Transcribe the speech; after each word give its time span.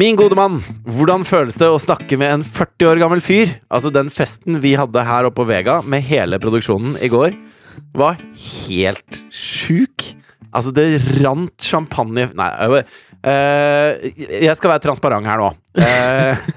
Min 0.00 0.16
gode 0.16 0.36
mann, 0.38 0.54
hvordan 0.88 1.26
føles 1.28 1.58
det 1.60 1.66
å 1.68 1.76
snakke 1.76 2.16
med 2.16 2.30
en 2.32 2.42
40 2.46 2.86
år 2.88 3.00
gammel 3.02 3.20
fyr? 3.20 3.50
Altså, 3.68 3.90
den 3.92 4.08
festen 4.08 4.56
vi 4.62 4.70
hadde 4.78 5.02
her 5.04 5.26
oppe 5.28 5.42
på 5.42 5.48
Vega 5.50 5.74
med 5.84 6.06
hele 6.08 6.38
produksjonen 6.40 6.94
i 7.04 7.10
går, 7.12 7.34
var 7.98 8.16
helt 8.40 9.18
sjuk. 9.34 10.06
Altså, 10.56 10.72
det 10.72 11.02
rant 11.18 11.52
champagne 11.60 12.30
Nei, 12.32 12.48
øh, 12.64 12.78
øh, 13.28 14.08
jeg 14.46 14.56
skal 14.56 14.72
være 14.72 14.84
transparent 14.86 15.28
her 15.28 15.42
nå. 15.42 15.50
Eh, 15.84 16.48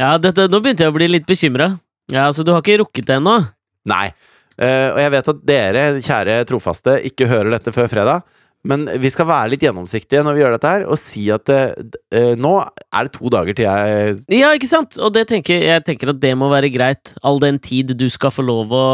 Ja, 0.00 0.16
dette, 0.18 0.48
nå 0.50 0.58
begynte 0.64 0.82
jeg 0.82 0.90
å 0.90 0.96
bli 0.98 1.12
litt 1.12 1.30
bekymra. 1.30 1.76
Ja, 2.10 2.26
så 2.34 2.42
du 2.42 2.50
har 2.56 2.64
ikke 2.64 2.80
rukket 2.82 3.06
det 3.06 3.20
ennå? 3.20 3.38
nei. 3.86 4.08
Uh, 4.54 4.94
og 4.94 4.98
jeg 5.02 5.10
vet 5.14 5.28
at 5.30 5.46
dere, 5.46 5.84
kjære 6.02 6.34
trofaste, 6.46 6.98
ikke 7.06 7.26
hører 7.30 7.54
dette 7.54 7.72
før 7.74 7.88
fredag. 7.90 8.26
Men 8.64 8.86
vi 9.00 9.10
skal 9.12 9.28
være 9.28 9.50
litt 9.52 9.64
gjennomsiktige 9.64 10.22
når 10.24 10.36
vi 10.36 10.40
gjør 10.40 10.54
dette 10.56 10.70
her, 10.72 10.84
og 10.88 10.96
si 11.00 11.26
at 11.34 11.50
eh, 11.52 11.74
eh, 12.16 12.30
nå 12.40 12.54
er 12.64 13.08
det 13.08 13.12
to 13.12 13.32
dager 13.32 13.56
til 13.56 13.66
jeg 13.68 14.14
Ja, 14.32 14.54
ikke 14.56 14.70
sant? 14.70 14.96
Og 14.96 15.12
det 15.12 15.26
tenker, 15.28 15.60
jeg 15.60 15.84
tenker 15.84 16.14
at 16.14 16.22
det 16.22 16.32
må 16.40 16.48
være 16.52 16.72
greit, 16.72 17.12
all 17.20 17.42
den 17.42 17.60
tid 17.60 17.92
du 17.98 18.06
skal 18.12 18.32
få 18.34 18.46
lov 18.46 18.72
å 18.72 18.86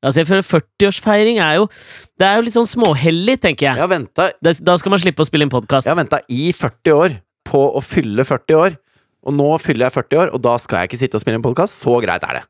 Altså, 0.00 0.22
jeg 0.22 0.28
føler 0.30 0.44
40-årsfeiring 0.48 1.40
er 1.44 1.58
jo 1.58 1.66
Det 2.16 2.24
er 2.24 2.38
jo 2.38 2.44
litt 2.46 2.54
sånn 2.54 2.68
småhellig, 2.68 3.34
tenker 3.42 3.66
jeg. 3.66 3.76
Jeg 3.76 3.84
har 3.84 4.06
da, 4.40 4.54
da 4.64 4.76
skal 4.80 4.94
man 4.94 5.02
slippe 5.02 5.20
å 5.20 5.28
spille 5.28 5.44
inn 5.44 5.52
podkast. 5.52 5.84
Jeg 5.84 5.92
har 5.92 6.00
venta 6.00 6.22
i 6.32 6.46
40 6.56 6.94
år 6.96 7.18
på 7.44 7.60
å 7.76 7.82
fylle 7.84 8.24
40 8.24 8.56
år. 8.56 8.78
Og 9.28 9.36
nå 9.36 9.50
fyller 9.60 9.90
jeg 9.90 9.96
40 9.98 10.22
år, 10.22 10.32
og 10.32 10.40
da 10.40 10.54
skal 10.62 10.80
jeg 10.80 10.90
ikke 10.90 11.00
sitte 11.02 11.18
og 11.18 11.24
spille 11.24 11.36
en 11.36 11.44
podkast. 11.44 11.76
Så 11.82 11.98
greit 12.00 12.24
er 12.24 12.40
det. 12.40 12.44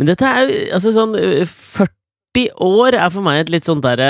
Men 0.00 0.08
dette 0.08 0.24
er 0.32 0.48
jo 0.48 0.58
altså 0.78 0.94
sånn 0.96 1.12
øh, 1.18 1.42
40 1.44 2.48
år 2.64 2.96
er 2.96 3.12
for 3.12 3.26
meg 3.26 3.42
et 3.42 3.52
litt 3.52 3.68
sånn 3.68 3.84
derre 3.84 4.08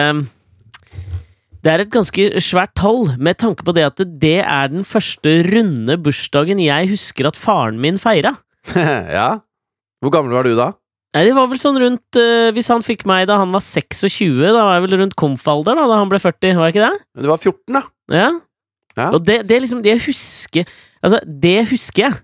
Det 1.64 1.72
er 1.72 1.82
et 1.82 1.90
ganske 1.90 2.26
svært 2.44 2.74
tall, 2.78 3.08
med 3.18 3.38
tanke 3.40 3.64
på 3.66 3.74
det 3.74 3.86
at 3.88 4.02
det 4.22 4.36
er 4.44 4.70
den 4.70 4.84
første 4.86 5.40
runde 5.48 5.96
bursdagen 6.00 6.60
jeg 6.62 6.90
husker 6.92 7.30
at 7.30 7.38
faren 7.38 7.80
min 7.82 7.98
feira. 7.98 8.36
ja. 9.18 9.30
Hvor 9.98 10.14
gammel 10.14 10.36
var 10.36 10.46
du 10.46 10.54
da? 10.58 10.72
Nei, 11.16 11.24
det 11.26 11.34
var 11.34 11.48
vel 11.48 11.58
sånn 11.58 11.78
rundt 11.80 12.18
øh, 12.20 12.50
Hvis 12.52 12.66
han 12.68 12.82
fikk 12.84 13.06
meg 13.08 13.24
da 13.30 13.38
han 13.40 13.48
var 13.54 13.62
26, 13.64 14.42
da 14.44 14.60
var 14.60 14.74
jeg 14.76 14.84
vel 14.84 14.98
rundt 15.00 15.16
komf-alder 15.18 15.78
da, 15.78 15.86
da 15.88 15.96
han 16.02 16.10
ble 16.12 16.20
40, 16.20 16.52
var 16.58 16.68
jeg 16.68 16.76
ikke 16.76 16.84
det? 16.84 17.06
Men 17.16 17.24
Du 17.24 17.30
var 17.32 17.40
14, 17.40 17.78
da. 17.78 17.82
Ja. 18.12 18.28
Ja. 18.98 19.08
Og 19.14 19.22
det, 19.24 19.40
det 19.48 19.60
liksom 19.62 19.80
det 19.84 19.96
husker 20.04 20.68
Altså, 20.98 21.20
det 21.24 21.68
husker 21.70 22.02
jeg. 22.08 22.18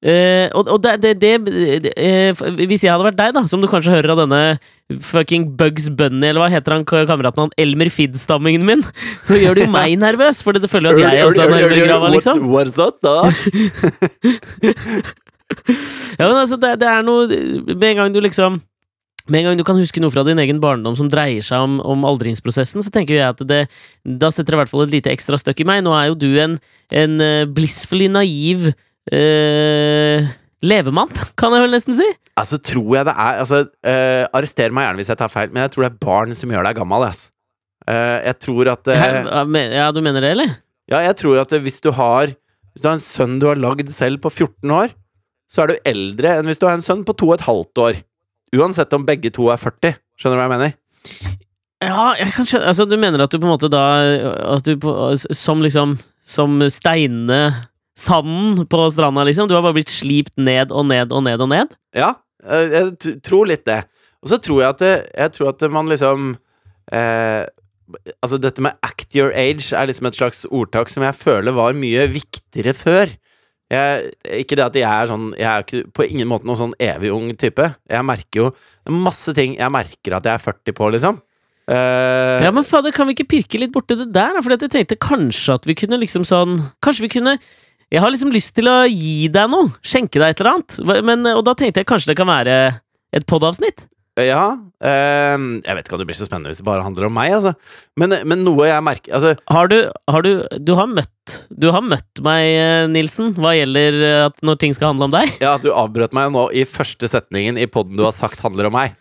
Eh, 0.00 0.48
og 0.56 0.68
og 0.72 0.78
det, 0.80 0.94
det, 1.02 1.10
det, 1.20 1.90
eh, 1.92 2.32
Hvis 2.32 2.86
jeg 2.86 2.88
hadde 2.88 3.04
vært 3.04 3.18
deg, 3.18 3.34
da, 3.36 3.42
som 3.44 3.60
du 3.60 3.66
kanskje 3.68 3.92
hører 3.92 4.14
av 4.14 4.22
denne 4.22 4.56
fucking 5.04 5.50
Bugs 5.60 5.90
Bunny, 5.92 6.30
eller 6.30 6.40
hva 6.40 6.48
heter 6.48 6.72
han 6.72 6.86
kameraten 6.88 7.44
han, 7.44 7.52
Elmer 7.60 7.90
Fidd-stammingen 7.92 8.64
min, 8.64 8.80
så 9.26 9.36
gjør 9.36 9.60
det 9.60 9.66
jo 9.66 9.74
meg 9.74 9.98
nervøs, 10.06 10.40
for 10.46 10.56
det 10.56 10.72
føler 10.72 10.96
jo 10.96 11.04
at 11.04 11.18
jeg 11.18 11.28
også 11.28 11.44
er 11.44 11.52
nærmere 11.52 11.84
grava, 11.84 12.12
liksom. 12.16 12.48
What's 12.48 12.80
up, 12.80 13.02
da? 13.04 13.28
Ja, 16.14 16.28
men 16.28 16.36
altså, 16.38 16.54
det, 16.62 16.76
det 16.78 16.86
er 16.86 17.00
noe 17.02 17.24
Med 17.26 17.86
en 17.88 17.96
gang 17.98 18.12
du 18.14 18.20
liksom 18.22 18.60
med 19.30 19.40
en 19.40 19.48
gang 19.48 19.58
du 19.58 19.64
kan 19.66 19.78
huske 19.78 20.00
noe 20.02 20.10
fra 20.10 20.22
din 20.26 20.38
egen 20.42 20.58
barndom 20.62 20.96
som 20.98 21.08
dreier 21.10 21.44
seg 21.44 21.62
om, 21.62 21.76
om 21.86 22.06
aldringsprosessen, 22.08 22.82
så 22.82 22.90
tenker 22.90 23.14
jeg 23.14 23.26
at 23.28 23.42
det, 23.46 23.60
da 24.02 24.30
setter 24.32 24.54
det 24.54 24.56
i 24.56 24.60
hvert 24.62 24.72
fall 24.72 24.84
et 24.86 24.94
lite 24.94 25.12
ekstra 25.12 25.38
støkk 25.38 25.62
i 25.62 25.66
meg. 25.68 25.84
Nå 25.86 25.92
er 25.94 26.08
jo 26.08 26.16
du 26.18 26.28
en, 26.42 26.56
en 26.90 27.14
eh, 27.22 27.44
blissfully 27.46 28.08
naiv 28.10 28.72
eh, 29.12 30.28
levemann, 30.62 31.10
kan 31.40 31.54
jeg 31.56 31.64
vel 31.64 31.74
nesten 31.74 31.96
si. 31.98 32.06
altså, 32.40 32.58
tror 32.62 32.96
jeg 32.98 33.06
det 33.08 33.14
er 33.16 33.38
altså, 33.42 33.60
eh, 33.86 34.24
Arrester 34.36 34.74
meg 34.76 34.86
gjerne 34.88 35.00
hvis 35.02 35.12
jeg 35.12 35.20
tar 35.20 35.32
feil, 35.32 35.52
men 35.52 35.62
jeg 35.64 35.72
tror 35.74 35.86
det 35.86 35.90
er 35.92 36.00
barn 36.04 36.34
som 36.36 36.52
gjør 36.52 36.66
deg 36.68 36.76
gammel. 36.80 37.06
ass. 37.08 37.30
Eh, 37.88 38.18
jeg 38.28 38.38
tror 38.44 38.68
at 38.74 38.90
eh, 38.92 39.00
Ja, 39.00 39.44
ja, 39.80 39.90
du 39.92 40.00
mener 40.04 40.20
det, 40.20 40.34
eller? 40.36 40.50
Ja, 40.90 41.00
jeg 41.06 41.16
tror 41.22 41.40
at 41.40 41.52
hvis 41.64 41.80
du 41.80 41.90
har 41.96 42.34
Hvis 42.74 42.82
du 42.82 42.88
har 42.88 42.96
en 42.98 43.02
sønn 43.02 43.38
du 43.40 43.46
har 43.48 43.58
lagd 43.58 43.88
selv 43.94 44.20
på 44.22 44.30
14 44.30 44.70
år, 44.70 44.92
så 45.50 45.64
er 45.64 45.72
du 45.72 45.88
eldre 45.90 46.36
enn 46.38 46.46
hvis 46.46 46.60
du 46.60 46.66
har 46.68 46.76
en 46.76 46.84
sønn 46.84 47.00
på 47.08 47.16
2 47.18 47.32
15 47.40 47.82
år. 47.82 47.96
Uansett 48.54 48.92
om 48.94 49.06
begge 49.06 49.30
to 49.34 49.48
er 49.50 49.58
40. 49.58 49.96
Skjønner 50.20 50.36
du 50.36 50.40
hva 50.40 50.46
jeg 50.46 50.52
mener? 50.54 50.76
Ja, 51.80 52.04
jeg 52.20 52.30
kan 52.36 52.46
skjønne 52.46 52.68
Altså, 52.70 52.84
du 52.86 52.94
mener 53.00 53.24
at 53.24 53.32
du 53.32 53.38
på 53.40 53.48
en 53.48 53.54
måte 53.54 53.70
da 53.72 53.82
At 54.52 54.66
du 54.68 54.74
på, 54.76 54.92
som 55.32 55.62
liksom 55.64 55.94
Som 56.22 56.60
steinene 56.68 57.38
Sanden 58.00 58.64
på 58.70 58.82
stranda, 58.94 59.24
liksom? 59.28 59.48
Du 59.50 59.54
har 59.56 59.64
bare 59.64 59.76
blitt 59.76 59.92
slipt 59.92 60.36
ned 60.40 60.72
og 60.72 60.86
ned 60.88 61.12
og 61.12 61.24
ned 61.26 61.42
og 61.44 61.50
ned? 61.52 61.72
Ja, 61.96 62.14
eh, 62.46 62.76
jeg 62.76 63.16
tror 63.26 63.50
litt 63.50 63.66
det. 63.68 63.82
Og 64.24 64.32
så 64.32 64.38
tror 64.40 64.62
jeg 64.62 64.74
at 64.74 64.82
det, 64.84 64.94
jeg 65.16 65.34
tror 65.36 65.52
at 65.52 65.64
man 65.72 65.90
liksom 65.90 66.34
eh, 66.92 67.46
Altså, 68.22 68.38
dette 68.38 68.62
med 68.62 68.76
'act 68.86 69.16
your 69.18 69.32
age' 69.34 69.74
er 69.74 69.88
liksom 69.90 70.06
et 70.06 70.14
slags 70.14 70.44
ordtak 70.46 70.86
som 70.88 71.02
jeg 71.02 71.16
føler 71.18 71.50
var 71.50 71.74
mye 71.74 72.04
viktigere 72.06 72.70
før. 72.70 73.10
Jeg, 73.70 74.12
ikke 74.30 74.54
det 74.58 74.64
at 74.64 74.76
jeg 74.78 74.86
er 74.86 75.06
sånn 75.10 75.26
Jeg 75.38 75.46
er 75.46 75.64
ikke 75.64 75.90
på 75.94 76.06
ingen 76.06 76.28
måte 76.30 76.46
noen 76.46 76.58
sånn 76.58 76.76
evig 76.78 77.10
ung 77.10 77.32
type. 77.34 77.66
Jeg 77.90 78.06
merker 78.06 78.44
jo 78.44 78.46
masse 78.90 79.34
ting 79.34 79.56
jeg 79.58 79.74
merker 79.74 80.14
at 80.14 80.26
jeg 80.26 80.34
er 80.38 80.44
40 80.44 80.76
på, 80.78 80.90
liksom. 80.94 81.18
Uh, 81.70 82.38
Ja, 82.42 82.50
men 82.50 82.66
fader, 82.66 82.90
kan 82.94 83.06
vi 83.06 83.14
ikke 83.14 83.28
pirke 83.30 83.58
litt 83.58 83.74
borti 83.74 83.94
det 83.98 84.12
der? 84.14 84.34
for 84.38 84.42
Fordi 84.46 84.58
at 84.58 84.64
jeg 84.66 84.74
tenkte 84.74 84.98
kanskje 85.02 85.54
at 85.54 85.66
vi 85.66 85.74
kunne 85.78 86.00
liksom 86.02 86.24
sånn 86.26 86.56
Kanskje 86.82 87.06
vi 87.06 87.12
kunne 87.18 87.36
Jeg 87.90 88.04
har 88.04 88.12
liksom 88.14 88.30
lyst 88.30 88.52
til 88.54 88.70
å 88.70 88.84
gi 88.86 89.26
deg 89.34 89.48
noe. 89.50 89.70
Skjenke 89.82 90.20
deg 90.22 90.30
et 90.30 90.42
eller 90.42 90.56
annet. 90.56 90.76
Men, 91.06 91.26
og 91.34 91.42
da 91.46 91.56
tenkte 91.58 91.82
jeg 91.82 91.88
kanskje 91.90 92.12
det 92.12 92.20
kan 92.20 92.30
være 92.30 92.58
et 93.10 93.26
podavsnitt. 93.26 93.88
Ja. 94.20 94.58
ehm, 94.84 95.60
jeg 95.64 95.76
vet 95.76 95.86
ikke 95.86 95.96
om 95.96 96.00
det 96.02 96.06
blir 96.10 96.18
så 96.18 96.26
spennende 96.26 96.50
hvis 96.50 96.58
det 96.60 96.66
bare 96.66 96.84
handler 96.84 97.06
om 97.06 97.14
meg, 97.14 97.32
altså. 97.38 97.54
Men, 97.98 98.14
men 98.28 98.42
noe 98.44 98.66
jeg 98.68 98.84
merker 98.84 99.14
Altså, 99.16 99.30
Har 99.48 99.70
du 99.70 99.76
Har 100.10 100.26
du 100.26 100.42
Du 100.58 100.74
har 100.76 100.90
møtt 100.90 101.36
Du 101.48 101.68
har 101.72 101.80
møtt 101.80 102.20
meg, 102.26 102.42
eh, 102.58 102.88
Nilsen, 102.90 103.30
hva 103.38 103.54
gjelder 103.56 103.98
eh, 104.02 104.24
at 104.26 104.42
når 104.44 104.60
ting 104.60 104.74
skal 104.76 104.90
handle 104.90 105.08
om 105.08 105.14
deg? 105.14 105.30
ja, 105.46 105.54
du 105.62 105.70
avbrøt 105.72 106.12
meg 106.16 106.34
nå 106.34 106.48
i 106.52 106.66
første 106.68 107.08
setningen 107.08 107.56
i 107.60 107.68
poden 107.70 107.96
du 107.96 108.04
har 108.04 108.14
sagt 108.16 108.42
handler 108.44 108.68
om 108.68 108.76
meg. 108.76 108.98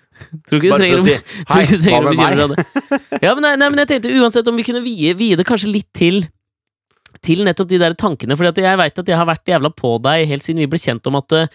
Tror 0.47 0.61
ikke 0.61 0.77
du 0.77 0.81
trenger 0.83 1.01
å 1.01 1.07
si 1.09 1.17
hei, 1.51 1.63
hva 1.89 2.01
med 2.05 2.21
meg? 2.21 3.19
Ja, 3.19 3.33
men, 3.33 3.43
nei, 3.47 3.55
nei, 3.59 3.69
men 3.73 3.81
jeg 3.83 3.95
tenkte 3.95 4.13
uansett 4.21 4.49
om 4.51 4.61
vi 4.61 4.67
kunne 4.67 4.85
vie, 4.85 5.15
vie 5.17 5.39
det 5.39 5.47
kanskje 5.47 5.73
litt 5.73 5.89
til 5.97 6.21
Til 7.25 7.43
nettopp 7.47 7.69
de 7.71 7.79
der 7.81 7.95
tankene, 7.99 8.37
For 8.37 8.47
jeg 8.47 8.79
veit 8.79 8.99
at 9.01 9.07
jeg 9.07 9.17
har 9.17 9.27
vært 9.27 9.49
jævla 9.49 9.71
på 9.75 9.97
deg 10.03 10.27
helt 10.29 10.45
siden 10.45 10.63
vi 10.63 10.69
ble 10.71 10.79
kjent 10.79 11.07
om 11.09 11.19
at 11.19 11.35
eh, 11.35 11.49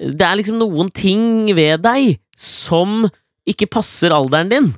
det 0.00 0.24
er 0.24 0.38
liksom 0.38 0.60
noen 0.60 0.88
ting 0.94 1.50
ved 1.56 1.82
deg 1.84 2.16
som 2.38 3.08
ikke 3.48 3.68
passer 3.70 4.14
alderen 4.14 4.52
din. 4.52 4.70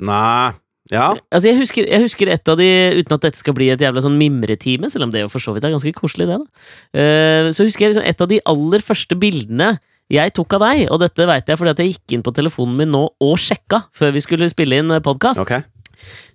Nei 0.00 0.52
Ja. 0.90 1.12
Altså, 1.30 1.46
jeg 1.52 1.58
husker, 1.60 1.86
jeg 1.86 2.02
husker 2.02 2.30
et 2.32 2.48
av 2.50 2.56
de, 2.58 2.66
uten 2.98 3.14
at 3.14 3.22
dette 3.22 3.38
skal 3.38 3.54
bli 3.54 3.68
et 3.70 3.78
jævla 3.78 4.02
sånn 4.02 4.16
mimretime, 4.18 4.88
selv 4.90 5.06
om 5.06 5.12
det 5.14 5.22
jo 5.22 5.28
for 5.30 5.42
så 5.42 5.54
vidt 5.54 5.62
er 5.68 5.70
ganske 5.70 5.92
koselig, 5.94 6.26
det, 6.26 6.38
da. 6.40 6.64
Eh, 6.98 7.50
så 7.54 7.62
husker 7.62 7.86
jeg 7.86 7.92
liksom 7.92 8.08
et 8.10 8.24
av 8.24 8.30
de 8.32 8.40
aller 8.50 8.82
første 8.82 9.14
bildene 9.20 9.68
jeg 10.10 10.32
tok 10.34 10.56
av 10.58 10.64
deg, 10.64 10.88
og 10.90 10.98
dette 11.04 11.26
veit 11.30 11.46
jeg 11.46 11.60
fordi 11.60 11.70
at 11.70 11.82
jeg 11.84 11.92
gikk 11.92 12.16
inn 12.16 12.24
på 12.26 12.34
telefonen 12.34 12.74
min 12.80 12.90
nå 12.90 13.04
og 13.22 13.36
sjekka 13.38 13.84
før 13.94 14.16
vi 14.16 14.24
skulle 14.24 14.50
spille 14.50 14.80
inn 14.82 14.90
podkast. 15.06 15.38
Ok. 15.44 15.60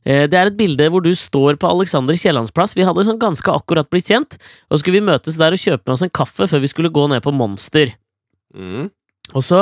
Eh, 0.06 0.26
Det 0.30 0.38
er 0.38 0.52
et 0.52 0.58
bilde 0.58 0.90
hvor 0.92 1.03
du 1.03 1.12
står 1.18 1.58
på 1.62 1.70
Alexander 1.70 2.18
Kiellands 2.18 2.53
plass. 2.53 2.76
Vi 2.78 2.86
hadde 2.86 3.06
sånn 3.08 3.22
ganske 3.22 3.52
akkurat 3.52 3.90
blitt 3.90 4.09
kjent, 4.12 4.38
og 4.70 4.78
så 4.78 4.84
skulle 4.84 5.00
vi 5.00 5.09
møtes 5.09 5.40
der 5.42 5.56
og 5.56 5.62
kjøpe 5.62 5.86
med 5.86 5.96
oss 5.96 6.06
en 6.06 6.14
kaffe 6.14 6.48
før 6.52 6.64
vi 6.64 6.72
skulle 6.72 6.94
gå 6.94 7.08
ned 7.12 7.24
på 7.26 7.34
Monster. 7.36 7.96
Mm. 8.56 8.90
Og 9.34 9.44
så 9.44 9.62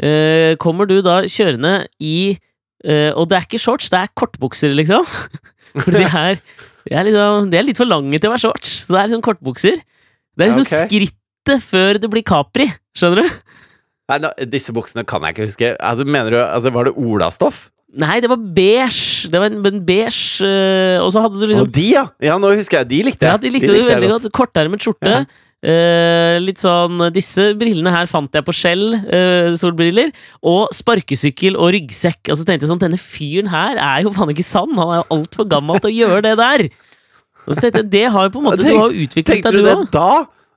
eh, 0.00 0.56
kommer 0.62 0.88
du 0.88 0.98
da 1.04 1.20
kjørende 1.28 1.86
i 2.02 2.38
eh, 2.82 3.12
Og 3.14 3.28
det 3.28 3.36
er 3.36 3.44
ikke 3.46 3.60
shorts, 3.60 3.90
det 3.92 4.00
er 4.00 4.14
kortbukser, 4.16 4.72
liksom. 4.74 5.04
For 5.84 5.92
de 5.92 6.06
er, 6.06 6.40
de 6.88 6.96
er, 6.96 7.04
liksom, 7.04 7.50
de 7.52 7.58
er 7.58 7.66
litt 7.66 7.76
for 7.76 7.88
lange 7.88 8.16
til 8.16 8.30
å 8.30 8.32
være 8.32 8.46
shorts, 8.46 8.86
så 8.86 8.94
det 8.94 9.00
er 9.00 9.10
liksom 9.10 9.24
kortbukser. 9.26 9.82
Det 10.36 10.44
er 10.44 10.52
liksom 10.52 10.64
okay. 10.64 10.86
skrittet 10.88 11.64
før 11.64 12.00
det 12.00 12.08
blir 12.12 12.24
Capri, 12.24 12.70
skjønner 12.96 13.26
du? 13.26 13.56
Nei, 14.06 14.18
no, 14.22 14.30
disse 14.46 14.72
buksene 14.74 15.04
kan 15.08 15.24
jeg 15.26 15.34
ikke 15.34 15.48
huske. 15.48 15.72
Altså, 15.82 16.06
mener 16.06 16.32
du, 16.32 16.38
altså, 16.40 16.70
Var 16.72 16.88
det 16.88 16.94
olastoff? 16.96 17.66
Nei, 17.96 18.18
det 18.20 18.28
var 18.28 18.40
beige. 18.56 19.30
Det 19.32 19.40
var 19.40 19.48
en, 19.48 19.62
en 19.64 19.80
beige 19.88 20.44
uh, 20.44 21.00
Og 21.04 21.08
så 21.14 21.22
hadde 21.24 21.40
du 21.40 21.46
liksom 21.48 21.64
Og 21.64 21.72
de, 21.72 21.86
ja! 21.94 22.02
Ja, 22.20 22.36
nå 22.42 22.50
husker 22.58 22.82
jeg. 22.82 22.88
De 22.90 23.02
likte 23.08 23.24
jeg. 23.24 23.32
Ja, 23.32 23.40
de 23.40 23.52
likte 23.54 23.72
det 23.72 23.84
veldig 23.88 24.10
godt. 24.12 24.30
Kortermet 24.36 24.84
skjorte. 24.84 25.12
Ja. 25.14 25.42
Uh, 25.66 26.36
litt 26.44 26.60
sånn 26.60 27.00
Disse 27.14 27.48
brillene 27.58 27.90
her 27.94 28.06
fant 28.10 28.34
jeg 28.36 28.44
på 28.46 28.54
Skjell, 28.54 28.84
Uh, 29.08 29.54
solbriller. 29.58 30.12
Og 30.46 30.68
sparkesykkel 30.76 31.56
og 31.56 31.72
ryggsekk. 31.76 32.28
Og 32.32 32.36
så 32.38 32.44
tenkte 32.44 32.66
jeg 32.68 32.72
sånn, 32.74 32.82
denne 32.84 33.00
fyren 33.00 33.48
her 33.52 33.80
er 33.80 34.04
jo 34.04 34.12
faen 34.14 34.34
ikke 34.34 34.44
sann! 34.46 34.76
Han 34.76 34.92
er 34.92 35.00
jo 35.02 35.08
altfor 35.16 35.48
gammel 35.56 35.80
til 35.80 35.92
å 35.94 35.96
gjøre 36.02 36.24
det 36.28 36.34
der! 36.42 36.66
Og 37.46 37.54
så 37.54 37.62
tenkte 37.62 37.84
jeg, 37.84 37.90
det 37.94 38.04
har 38.10 38.26
jo 38.26 38.34
på 38.34 38.42
en 38.42 38.48
måte 38.48 38.60
Tenk- 38.64 38.74
Du 38.74 38.80
har 38.82 38.90
jo 38.90 39.06
utviklet 39.06 39.44
deg, 39.46 39.54
du 39.54 39.62
du 39.62 39.68
det 39.70 39.76
da? 39.94 40.10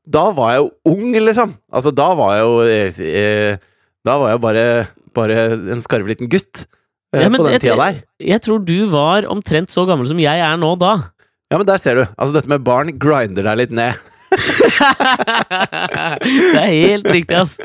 Da 0.10 0.26
var 0.34 0.56
jeg 0.56 0.62
jo 0.64 0.70
ung, 0.90 1.12
liksom. 1.14 1.52
Altså, 1.70 1.92
da 1.94 2.08
var 2.18 2.32
jeg 2.34 2.46
jo 2.48 2.54
eh, 2.66 3.02
eh, 3.06 3.68
Da 4.08 4.16
var 4.18 4.32
jeg 4.34 4.42
bare, 4.42 4.64
bare 5.14 5.36
en 5.76 5.84
skarve 5.86 6.10
liten 6.10 6.30
gutt. 6.32 6.64
Eh, 7.14 7.22
Ja, 7.24 7.30
men 7.30 7.40
på 7.40 7.46
den 7.48 7.54
jeg- 7.58 7.62
tida 7.68 7.76
der. 7.80 8.02
Jeg 8.20 8.42
tror 8.46 8.60
du 8.66 8.86
var 8.92 9.24
omtrent 9.32 9.70
så 9.74 9.86
gammel 9.90 10.08
som 10.08 10.20
jeg 10.20 10.40
er 10.40 10.58
nå 10.58 10.76
da. 10.80 10.98
Ja, 11.52 11.58
men 11.58 11.66
der 11.66 11.78
ser 11.82 11.96
du. 11.96 12.06
Altså, 12.18 12.34
dette 12.36 12.50
med 12.50 12.64
barn 12.64 12.92
grinder 13.00 13.44
deg 13.44 13.58
litt 13.58 13.72
ned. 13.74 13.94
det 15.50 16.60
er 16.62 16.70
helt 16.70 17.08
riktig, 17.10 17.36
altså. 17.36 17.64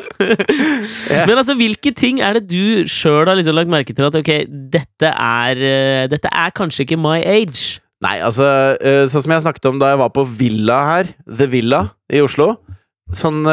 Men 1.28 1.36
altså, 1.36 1.54
hvilke 1.58 1.92
ting 1.96 2.20
er 2.24 2.38
det 2.38 2.46
du 2.50 2.86
sjøl 2.90 3.28
har 3.28 3.36
liksom 3.38 3.56
lagt 3.58 3.72
merke 3.72 3.94
til 3.96 4.06
at 4.08 4.16
ok, 4.16 4.30
dette 4.72 5.10
er, 5.12 5.60
eh, 5.60 6.06
dette 6.12 6.28
er 6.32 6.54
kanskje 6.56 6.86
ikke 6.86 6.98
my 7.00 7.18
age? 7.20 7.80
Nei, 8.04 8.18
altså 8.24 8.46
eh, 8.80 9.04
Sånn 9.08 9.24
som 9.24 9.32
jeg 9.36 9.44
snakket 9.46 9.68
om 9.70 9.78
da 9.80 9.92
jeg 9.92 10.00
var 10.02 10.10
på 10.16 10.24
Villa 10.40 10.78
her, 10.90 11.12
The 11.28 11.46
Villa 11.52 11.84
i 12.12 12.20
Oslo. 12.24 12.54
Sånn 13.14 13.44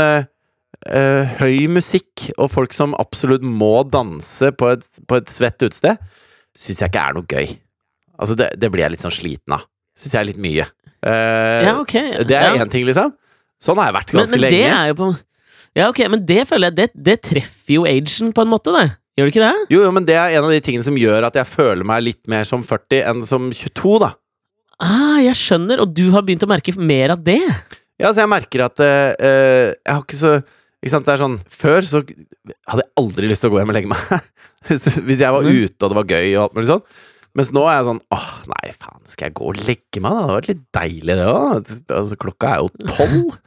eh, 0.89 1.35
høy 1.41 1.67
musikk 1.71 2.29
og 2.37 2.51
folk 2.53 2.73
som 2.75 2.95
absolutt 2.99 3.43
må 3.45 3.83
danse 3.89 4.51
på 4.57 4.71
et, 4.73 4.85
på 5.07 5.19
et 5.19 5.29
svett 5.31 5.61
utested, 5.61 5.99
syns 6.57 6.81
jeg 6.83 6.91
ikke 6.91 7.03
er 7.07 7.17
noe 7.17 7.27
gøy. 7.29 7.51
Altså, 8.21 8.37
det, 8.37 8.51
det 8.61 8.69
blir 8.73 8.85
jeg 8.85 8.95
litt 8.95 9.03
sånn 9.03 9.13
sliten 9.15 9.55
av. 9.57 9.65
Syns 9.97 10.13
jeg 10.15 10.21
er 10.21 10.29
litt 10.29 10.41
mye. 10.41 10.67
Eh, 11.01 11.65
Ja, 11.65 11.75
ok. 11.81 11.95
det 12.29 12.37
er 12.37 12.57
ja. 12.59 12.65
ting, 12.69 12.85
liksom. 12.87 13.13
Sånn 13.61 13.77
har 13.81 13.91
jeg 13.91 13.97
vært 13.99 14.13
Men, 14.13 14.23
ganske 14.23 14.37
men 14.39 14.45
det 14.47 14.51
lenge. 14.57 14.77
er 14.77 14.87
jo 14.91 14.97
på 15.01 15.09
Ja, 15.77 15.89
ok, 15.91 15.99
men 16.11 16.23
det 16.27 16.41
føler 16.49 16.71
jeg 16.71 16.75
Det, 16.79 16.87
det 17.07 17.15
treffer 17.23 17.75
jo 17.77 17.83
agen 17.87 18.31
på 18.35 18.43
en 18.43 18.49
måte, 18.51 18.73
det. 18.75 18.87
Gjør 19.17 19.27
det 19.27 19.33
ikke 19.35 19.43
det? 19.45 19.65
Jo, 19.75 19.81
jo, 19.85 19.91
men 19.93 20.05
det 20.07 20.15
er 20.17 20.33
en 20.37 20.47
av 20.47 20.53
de 20.53 20.59
tingene 20.63 20.85
som 20.87 20.97
gjør 20.97 21.27
at 21.27 21.37
jeg 21.37 21.49
føler 21.51 21.85
meg 21.87 22.03
litt 22.05 22.21
mer 22.31 22.47
som 22.47 22.63
40 22.65 23.03
enn 23.11 23.21
som 23.27 23.49
22, 23.53 23.97
da. 24.01 24.13
Ah, 24.81 25.19
jeg 25.21 25.35
skjønner, 25.37 25.81
og 25.83 25.91
du 25.93 26.07
har 26.15 26.23
begynt 26.25 26.45
å 26.45 26.49
merke 26.49 26.73
mer 26.79 27.13
av 27.13 27.21
det. 27.25 27.37
Ja, 28.01 28.09
så 28.09 28.23
jeg 28.23 28.31
merker 28.31 28.63
at 28.65 28.79
eh, 28.81 29.11
eh, 29.21 29.67
Jeg 29.77 29.93
har 29.93 30.01
ikke 30.01 30.17
så 30.17 30.31
Ikke 30.81 30.95
sant, 30.95 31.05
det 31.05 31.13
er 31.13 31.21
sånn 31.21 31.37
Før 31.53 31.81
så 31.85 31.99
hadde 32.01 32.81
jeg 32.83 32.91
aldri 32.97 33.27
lyst 33.29 33.43
til 33.45 33.51
å 33.51 33.53
gå 33.53 33.59
hjem 33.61 33.69
og 33.73 33.75
legge 33.77 33.91
meg. 33.91 34.29
Hvis 34.67 34.85
hvis 35.01 35.19
jeg 35.21 35.33
var 35.33 35.45
Mhm. 35.45 35.63
ute 35.65 35.83
og 35.85 35.89
det 35.91 35.97
var 35.99 36.09
gøy 36.09 36.27
og 36.37 36.43
alt 36.47 36.55
mulig 36.57 36.69
sånn. 36.71 36.85
Mens 37.37 37.51
nå 37.55 37.61
er 37.69 37.75
jeg 37.79 37.85
sånn 37.87 38.01
Åh, 38.11 38.29
nei, 38.51 38.71
faen, 38.75 39.01
skal 39.07 39.29
jeg 39.29 39.35
gå 39.39 39.45
og 39.51 39.59
legge 39.67 40.01
meg, 40.03 40.11
da? 40.11 40.19
Det 40.19 40.25
hadde 40.25 40.39
vært 40.39 40.49
litt 40.51 40.63
deilig, 40.75 41.15
det 41.21 41.27
òg. 41.31 41.71
Altså, 42.01 42.17
klokka 42.19 42.49
er 42.55 42.63
jo 42.65 42.89
tolv. 42.91 43.37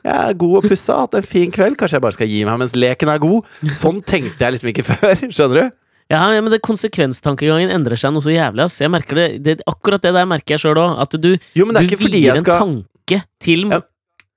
Jeg 0.00 0.16
er 0.16 0.34
god 0.40 0.56
og 0.58 0.66
pussa, 0.70 0.98
hatt 1.04 1.14
en 1.18 1.26
fin 1.28 1.50
kveld. 1.52 1.76
Kanskje 1.80 1.98
jeg 1.98 2.04
bare 2.04 2.16
skal 2.16 2.28
gi 2.32 2.42
meg 2.48 2.58
mens 2.62 2.72
leken 2.76 3.10
er 3.12 3.18
god. 3.22 3.48
Sånn 3.80 3.98
tenkte 4.04 4.44
jeg 4.46 4.54
liksom 4.56 4.70
ikke 4.72 4.84
før. 4.90 5.24
Skjønner 5.28 5.56
du? 5.70 5.76
Ja, 6.10 6.20
ja, 6.34 6.40
men 6.42 6.50
det 6.50 6.58
konsekvenstankegangen 6.66 7.70
endrer 7.70 7.96
seg 8.00 8.10
noe 8.14 8.24
så 8.24 8.32
jævlig, 8.34 8.64
ass. 8.66 8.78
Jeg 8.82 8.90
merker 8.90 9.14
det, 9.20 9.26
det 9.46 9.58
Akkurat 9.70 10.02
det 10.02 10.10
der 10.16 10.26
merker 10.26 10.56
jeg 10.56 10.64
sjøl 10.64 10.80
òg. 10.82 10.96
At 11.04 11.14
du, 11.22 11.30
Jo, 11.54 11.66
men 11.68 11.76
det 11.78 11.86
du 11.92 12.00
vier 12.02 12.34
en 12.34 12.42
skal 12.44 12.58
tanke 12.64 13.20
til 13.40 13.68
Ja. 13.70 13.80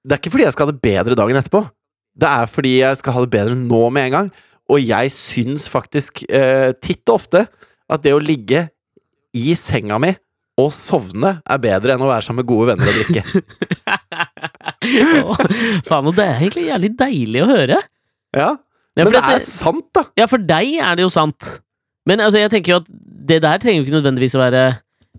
Det 0.04 0.16
er 0.18 0.20
ikke 0.22 0.34
fordi 0.36 0.46
jeg 0.46 0.54
skal 0.56 0.68
ha 0.68 0.72
det 0.76 0.82
bedre 0.84 1.16
dagen 1.16 1.40
etterpå. 1.40 1.64
Det 2.20 2.30
er 2.30 2.50
fordi 2.50 2.76
jeg 2.80 3.00
skal 3.00 3.16
ha 3.16 3.24
det 3.26 3.34
bedre 3.34 3.58
nå 3.58 3.84
med 3.94 4.10
en 4.10 4.18
gang. 4.18 4.34
Og 4.72 4.80
jeg 4.84 5.12
syns 5.14 5.66
faktisk 5.72 6.24
eh, 6.30 6.72
titt 6.82 7.04
og 7.10 7.20
ofte 7.20 7.46
at 7.92 8.04
det 8.06 8.14
å 8.16 8.22
ligge 8.22 8.68
i 9.34 9.56
senga 9.58 9.98
mi 10.02 10.14
og 10.62 10.70
sovne 10.74 11.40
er 11.50 11.62
bedre 11.62 11.96
enn 11.96 12.04
å 12.06 12.10
være 12.12 12.26
sammen 12.28 12.44
med 12.44 12.50
gode 12.50 12.74
venner 12.74 12.90
og 12.92 13.00
drikke. 13.00 13.24
oh, 15.26 15.42
Faen, 15.88 16.10
og 16.10 16.14
det 16.14 16.28
er 16.28 16.36
egentlig 16.38 16.68
jævlig 16.68 16.92
deilig 17.00 17.42
å 17.42 17.50
høre. 17.50 17.80
Ja, 18.38 18.52
Men 19.00 19.10
det 19.16 19.22
er 19.24 19.40
er 19.40 19.46
sant, 19.46 19.88
da! 19.98 20.06
Ja, 20.20 20.28
for 20.30 20.42
deg 20.42 20.76
er 20.78 21.00
det 21.00 21.08
jo 21.08 21.12
sant. 21.14 21.50
Men 22.10 22.22
altså, 22.22 22.38
jeg 22.44 22.54
tenker 22.54 22.76
jo 22.76 22.80
at 22.84 22.92
det 23.34 23.40
der 23.46 23.62
trenger 23.62 23.82
jo 23.82 23.88
ikke 23.88 23.98
nødvendigvis 23.98 24.36
å 24.36 24.42
være 24.42 24.64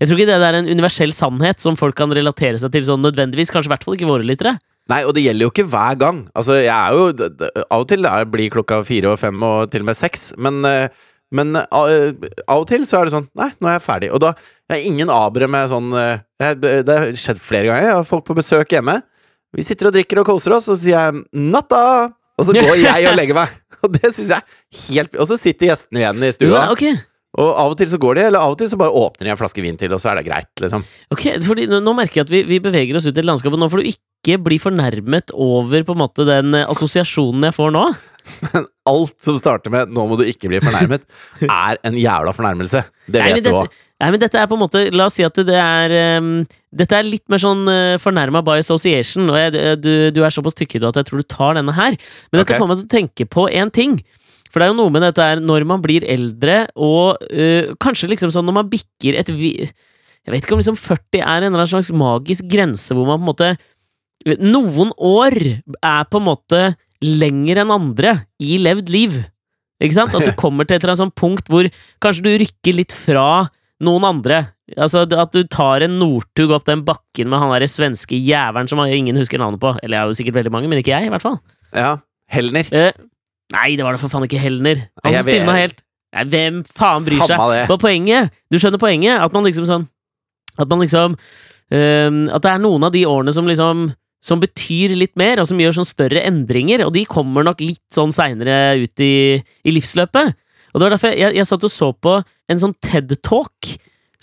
Jeg 0.02 0.08
tror 0.11 0.19
ikke 0.19 0.29
det 0.29 0.38
der 0.43 0.49
er 0.50 0.58
en 0.61 0.69
universell 0.69 1.14
sannhet 1.17 1.62
som 1.62 1.79
folk 1.79 1.97
kan 1.99 2.12
relatere 2.14 2.58
seg 2.61 2.70
til 2.75 2.87
sånn 2.87 3.02
nødvendigvis. 3.02 3.50
Kanskje 3.55 3.70
i 3.70 3.75
hvert 3.75 3.87
fall 3.87 3.99
ikke 3.99 4.11
våre 4.11 4.26
lyttere. 4.26 4.56
Nei, 4.93 5.01
og 5.09 5.15
det 5.17 5.23
gjelder 5.25 5.47
jo 5.47 5.53
ikke 5.53 5.67
hver 5.73 5.97
gang. 6.01 6.19
Altså, 6.37 6.59
jeg 6.61 6.69
er 6.69 6.93
jo 6.93 7.29
Av 7.71 7.81
og 7.81 7.89
til 7.89 8.05
er- 8.05 8.27
blir 8.29 8.51
klokka 8.53 8.83
fire 8.85 9.15
og 9.15 9.19
fem 9.19 9.43
og 9.43 9.71
til 9.73 9.81
og 9.81 9.89
med 9.89 9.97
seks, 9.97 10.33
men, 10.37 10.59
eh, 10.69 10.89
men 11.33 11.57
eh, 11.57 12.13
av 12.45 12.61
og 12.61 12.67
til 12.69 12.85
så 12.85 13.01
er 13.01 13.09
det 13.09 13.15
sånn 13.15 13.29
Nei, 13.35 13.49
nå 13.61 13.71
er 13.71 13.79
jeg 13.79 13.87
ferdig. 13.87 14.11
Og 14.13 14.21
da 14.21 14.35
jeg 14.71 14.85
ingen 14.91 15.09
abere 15.13 15.49
med 15.49 15.71
sånn 15.73 15.89
eh, 15.97 16.21
jeg, 16.41 16.61
Det 16.61 16.99
har 16.99 17.17
skjedd 17.17 17.41
flere 17.41 17.71
ganger. 17.71 17.89
Jeg 17.89 17.97
har 17.97 18.05
folk 18.05 18.27
på 18.29 18.37
besøk 18.37 18.77
hjemme. 18.77 19.01
Vi 19.55 19.63
sitter 19.65 19.89
og 19.89 19.97
drikker 19.97 20.21
og 20.21 20.27
koser 20.27 20.57
oss, 20.57 20.69
og 20.69 20.77
så 20.77 20.83
sier 20.83 20.99
jeg 20.99 21.25
'natta'! 21.33 22.13
Og 22.39 22.47
så 22.47 22.53
går 22.59 22.77
jeg 22.83 23.09
og 23.09 23.17
legger 23.17 23.35
meg. 23.41 23.49
Og 23.85 23.93
det 23.95 24.13
syns 24.15 24.33
jeg 24.35 24.43
helt 24.91 25.15
Og 25.17 25.29
så 25.31 25.39
sitter 25.39 25.71
gjestene 25.71 26.03
igjen 26.03 26.25
i 26.29 26.33
stua. 26.35 26.55
Ja, 26.67 26.71
okay. 26.73 26.97
Og 27.35 27.51
av 27.51 27.73
og 27.73 27.79
til 27.79 27.89
så 27.91 27.99
går 27.99 28.15
de, 28.19 28.25
eller 28.29 28.39
av 28.45 28.53
og 28.55 28.59
til 28.61 28.69
så 28.71 28.79
bare 28.79 28.95
åpner 28.95 29.27
de 29.27 29.31
en 29.35 29.39
flaske 29.41 29.63
vin 29.63 29.79
til, 29.79 29.91
og 29.95 29.99
så 30.03 30.13
er 30.13 30.21
det 30.21 30.29
greit, 30.29 30.53
liksom. 30.63 30.85
ok, 31.11 31.25
fordi 31.43 31.65
nå, 31.67 31.81
nå 31.83 31.95
merker 31.99 32.21
jeg 32.21 32.27
at 32.29 32.31
vi, 32.31 32.43
vi 32.47 32.61
beveger 32.63 32.95
oss 32.95 33.09
ut 33.11 33.19
i 33.19 33.25
landskapet 33.27 33.59
nå 33.59 33.67
får 33.73 33.83
du 33.83 33.89
ikke 33.91 34.05
bli 34.43 34.59
fornærmet 34.62 35.32
over 35.37 35.85
på 35.87 35.94
en 35.94 36.00
måte 36.00 36.26
den 36.29 36.56
eh, 36.56 36.67
assosiasjonen 36.71 37.49
jeg 37.49 37.56
får 37.56 37.73
nå. 37.75 37.85
Men 38.49 38.69
Alt 38.88 39.17
som 39.21 39.37
starter 39.41 39.73
med 39.73 39.93
'nå 39.93 40.05
må 40.09 40.17
du 40.21 40.25
ikke 40.29 40.49
bli 40.50 40.61
fornærmet', 40.65 41.05
er 41.49 41.81
en 41.85 41.97
jævla 41.97 42.32
fornærmelse. 42.37 42.85
Det 43.06 43.21
Nei, 43.21 43.32
dette, 43.37 43.41
vet 43.41 43.47
du 43.49 43.61
òg. 43.62 43.79
Nei, 44.03 44.11
men 44.11 44.21
dette 44.21 44.41
er 44.41 44.49
på 44.50 44.56
en 44.56 44.62
måte 44.65 44.82
La 44.93 45.06
oss 45.06 45.17
si 45.17 45.25
at 45.25 45.38
det 45.47 45.56
er 45.61 45.94
um, 46.19 46.43
Dette 46.75 46.99
er 46.99 47.06
litt 47.06 47.25
mer 47.32 47.41
sånn 47.41 47.62
uh, 47.69 48.00
fornærma 48.03 48.43
by 48.44 48.59
association, 48.65 49.31
og 49.31 49.38
jeg, 49.38 49.79
du, 49.81 49.93
du 50.12 50.21
er 50.25 50.35
såpass 50.35 50.56
tykkhyde 50.59 50.91
at 50.91 50.99
jeg 51.00 51.09
tror 51.09 51.23
du 51.23 51.29
tar 51.31 51.56
denne 51.61 51.73
her. 51.76 51.97
Men 52.29 52.41
dette 52.41 52.50
okay. 52.50 52.61
får 52.61 52.71
meg 52.71 52.81
til 52.81 52.88
å 52.88 52.94
tenke 52.97 53.29
på 53.31 53.47
én 53.53 53.73
ting. 53.73 54.00
For 54.50 54.61
det 54.61 54.67
er 54.69 54.75
jo 54.75 54.79
noe 54.82 54.93
med 54.94 55.03
dette 55.03 55.25
her 55.25 55.41
når 55.43 55.65
man 55.67 55.82
blir 55.82 56.06
eldre, 56.06 56.65
og 56.75 57.23
uh, 57.31 57.75
kanskje 57.82 58.11
liksom 58.12 58.35
sånn 58.35 58.47
når 58.49 58.59
man 58.61 58.73
bikker 58.73 59.17
et 59.21 59.32
vi 59.32 59.56
Jeg 59.65 60.32
vet 60.32 60.44
ikke 60.44 60.56
om 60.56 60.61
liksom 60.62 60.79
40 60.81 61.21
er 61.21 61.25
en 61.25 61.50
eller 61.50 61.62
annen 61.62 61.73
slags 61.73 61.93
magisk 61.93 62.47
grense 62.49 62.94
hvor 62.97 63.05
man 63.09 63.19
på 63.21 63.25
en 63.25 63.31
måte 63.32 63.49
Noen 64.41 64.91
år 64.97 65.37
er 65.37 66.09
på 66.09 66.21
en 66.21 66.29
måte 66.31 66.65
lenger 67.05 67.61
enn 67.61 67.73
andre 67.75 68.15
i 68.41 68.56
levd 68.62 68.91
liv. 68.93 69.19
Ikke 69.85 69.99
sant? 69.99 70.17
At 70.17 70.25
du 70.25 70.32
kommer 70.41 70.67
til 70.67 70.79
et 70.79 70.85
eller 70.85 70.94
annet 70.94 71.05
sånt 71.05 71.19
punkt 71.19 71.50
hvor 71.53 71.69
kanskje 72.05 72.25
du 72.25 72.32
rykker 72.44 72.79
litt 72.79 72.94
fra 72.97 73.44
noen 73.85 74.06
andre. 74.09 74.41
Altså 74.81 75.05
At 75.05 75.35
du 75.35 75.43
tar 75.50 75.85
en 75.85 75.99
Northug 76.00 76.55
opp 76.56 76.65
den 76.69 76.87
bakken 76.87 77.29
med 77.29 77.43
han 77.43 77.53
derre 77.53 77.69
svenske 77.69 78.17
jævelen 78.17 78.71
som 78.71 78.81
ingen 78.87 79.19
husker 79.21 79.43
navnet 79.43 79.61
på. 79.62 79.75
Eller 79.82 79.99
jeg 79.99 80.03
er 80.03 80.12
jo 80.12 80.21
sikkert 80.21 80.38
veldig 80.41 80.55
mange, 80.55 80.71
men 80.73 80.81
ikke 80.81 80.94
jeg, 80.94 81.11
i 81.11 81.12
hvert 81.12 81.25
fall. 81.25 81.41
Ja. 81.75 81.97
Helner. 82.32 82.71
Eh, 82.73 83.03
nei, 83.53 83.75
det 83.76 83.85
var 83.85 83.97
da 83.97 84.00
for 84.00 84.12
faen 84.12 84.25
ikke 84.25 84.41
Helner. 84.41 84.87
Han 85.05 85.59
helt 85.59 85.85
Nei, 86.15 86.25
Hvem 86.31 86.62
faen 86.71 87.05
bryr 87.06 87.25
seg? 87.26 87.35
Det. 87.35 87.65
Hva 87.71 87.76
poenget? 87.81 88.35
Du 88.53 88.59
skjønner 88.62 88.81
poenget? 88.81 89.19
At 89.19 89.35
man 89.35 89.47
liksom 89.49 89.67
sånn 89.69 89.88
At 90.55 90.71
man 90.71 90.85
liksom 90.85 91.17
ehm, 91.75 92.21
At 92.31 92.44
det 92.44 92.53
er 92.53 92.62
noen 92.62 92.87
av 92.87 92.94
de 92.94 93.05
årene 93.09 93.35
som 93.35 93.49
liksom 93.50 93.88
Som 94.25 94.41
betyr 94.41 94.94
litt 94.97 95.12
mer, 95.21 95.43
og 95.43 95.49
som 95.50 95.59
gjør 95.61 95.76
sånn 95.76 95.88
større 95.88 96.23
endringer. 96.25 96.87
Og 96.87 96.94
de 96.97 97.05
kommer 97.09 97.44
nok 97.44 97.61
litt 97.61 97.85
sånn 97.93 98.15
seinere 98.15 98.79
ut 98.81 99.05
i, 99.05 99.37
i 99.37 99.75
livsløpet. 99.75 100.32
Og 100.73 100.81
det 100.81 100.87
var 100.87 100.94
derfor 100.97 101.12
jeg, 101.15 101.37
jeg 101.37 101.49
satt 101.49 101.67
og 101.69 101.73
så 101.73 101.91
på 101.93 102.15
en 102.50 102.61
sånn 102.61 102.75
TED-talk 102.82 103.75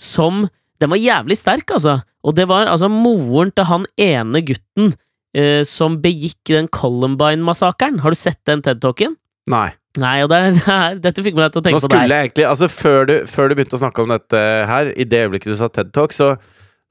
som 0.01 0.47
Den 0.81 0.89
var 0.89 0.97
jævlig 0.97 1.35
sterk, 1.37 1.69
altså. 1.75 1.99
Og 2.25 2.33
det 2.33 2.47
var 2.49 2.65
altså 2.65 2.87
moren 2.89 3.51
til 3.53 3.67
han 3.69 3.83
ene 4.01 4.41
gutten 4.41 4.95
eh, 5.37 5.61
som 5.67 5.99
begikk 6.01 6.49
den 6.49 6.69
Columbine-massakren. 6.73 7.99
Har 8.01 8.09
du 8.13 8.17
sett 8.17 8.39
den 8.49 8.63
TED-talken? 8.65 9.13
Nei. 9.53 9.67
Nei, 9.99 10.21
og 10.23 10.31
det 10.31 10.39
er, 10.39 10.49
det 10.55 10.73
er, 10.73 10.97
dette 11.03 11.25
fikk 11.25 11.37
meg 11.37 11.51
til 11.51 11.59
å 11.59 11.61
Nå 11.61 11.67
tenke 11.67 11.83
på 11.83 11.89
skulle 11.89 12.07
jeg 12.07 12.29
egentlig 12.29 12.47
Altså, 12.47 12.69
før 12.71 13.07
du, 13.09 13.13
før 13.27 13.51
du 13.51 13.57
begynte 13.57 13.75
å 13.75 13.81
snakke 13.81 14.05
om 14.05 14.13
dette 14.13 14.41
her, 14.71 14.91
i 14.95 15.05
det 15.05 15.25
øyeblikket 15.25 15.51
du 15.51 15.59
sa 15.59 15.69
TED 15.69 15.91
Talk, 15.95 16.15
så 16.15 16.33